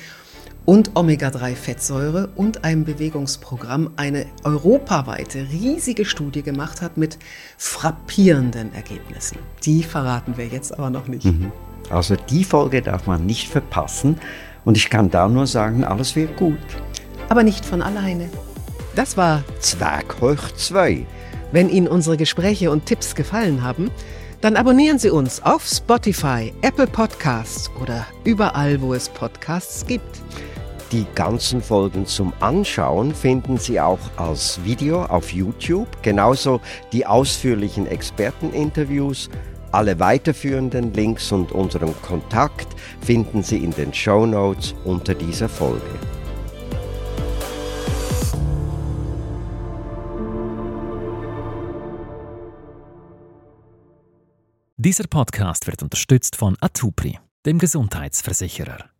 und 0.66 0.96
Omega-3-Fettsäure 0.96 2.30
und 2.36 2.64
einem 2.64 2.86
Bewegungsprogramm 2.86 3.92
eine 3.98 4.26
europaweite 4.44 5.48
riesige 5.52 6.06
Studie 6.06 6.42
gemacht 6.42 6.82
hat 6.82 6.96
mit 6.98 7.18
frappierenden 7.58 8.74
Ergebnissen. 8.74 9.38
Die 9.66 9.84
verraten 9.84 10.38
wir 10.38 10.48
jetzt 10.48 10.78
aber 10.78 10.90
noch 10.90 11.08
nicht. 11.08 11.26
Mhm. 11.26 11.52
Also 11.90 12.16
die 12.16 12.46
Folge 12.46 12.82
darf 12.82 13.08
man 13.08 13.26
nicht 13.26 13.50
verpassen 13.50 14.18
und 14.64 14.78
ich 14.78 14.90
kann 14.90 15.10
da 15.10 15.28
nur 15.28 15.48
sagen, 15.48 15.84
alles 15.84 16.16
wird 16.16 16.38
gut. 16.38 16.60
Aber 17.28 17.44
nicht 17.44 17.66
von 17.66 17.82
alleine. 17.82 18.30
Das 18.96 19.18
war 19.18 19.44
Zwerg 19.60 20.22
hoch 20.22 20.52
2 20.56 21.06
wenn 21.54 21.70
Ihnen 21.70 21.88
unsere 21.88 22.18
Gespräche 22.18 22.72
und 22.72 22.88
Tipps 22.88 23.16
gefallen 23.16 23.64
haben, 23.64 23.92
dann 24.42 24.58
abonnieren 24.58 25.00
Sie 25.00 25.10
uns 25.10 25.42
auf 25.42 25.66
Spotify, 25.66 26.52
Apple 26.64 26.88
Podcasts 26.88 27.72
oder 27.82 28.06
überall, 28.26 28.82
wo 28.82 28.94
es 28.94 29.08
Podcasts 29.08 29.86
gibt. 29.86 30.20
Die 30.92 31.06
ganzen 31.16 31.62
Folgen 31.62 32.06
zum 32.06 32.34
Anschauen 32.40 33.16
finden 33.16 33.58
Sie 33.58 33.80
auch 33.80 34.00
als 34.18 34.60
Video 34.66 35.06
auf 35.06 35.32
YouTube, 35.32 35.88
genauso 36.02 36.60
die 36.92 37.06
ausführlichen 37.06 37.88
Experteninterviews. 37.88 39.30
Alle 39.72 40.00
weiterführenden 40.00 40.94
Links 40.94 41.32
und 41.32 41.52
unseren 41.52 41.94
Kontakt 42.02 42.68
finden 43.02 43.44
Sie 43.44 43.64
in 43.64 43.72
den 43.72 43.94
Show 43.94 44.26
Notes 44.26 44.76
unter 44.86 45.14
dieser 45.14 45.50
Folge. 45.50 45.82
Dieser 54.86 55.08
Podcast 55.08 55.66
wird 55.66 55.82
unterstützt 55.82 56.36
von 56.36 56.58
Atupri, 56.60 57.18
dem 57.46 57.58
Gesundheitsversicherer. 57.58 58.93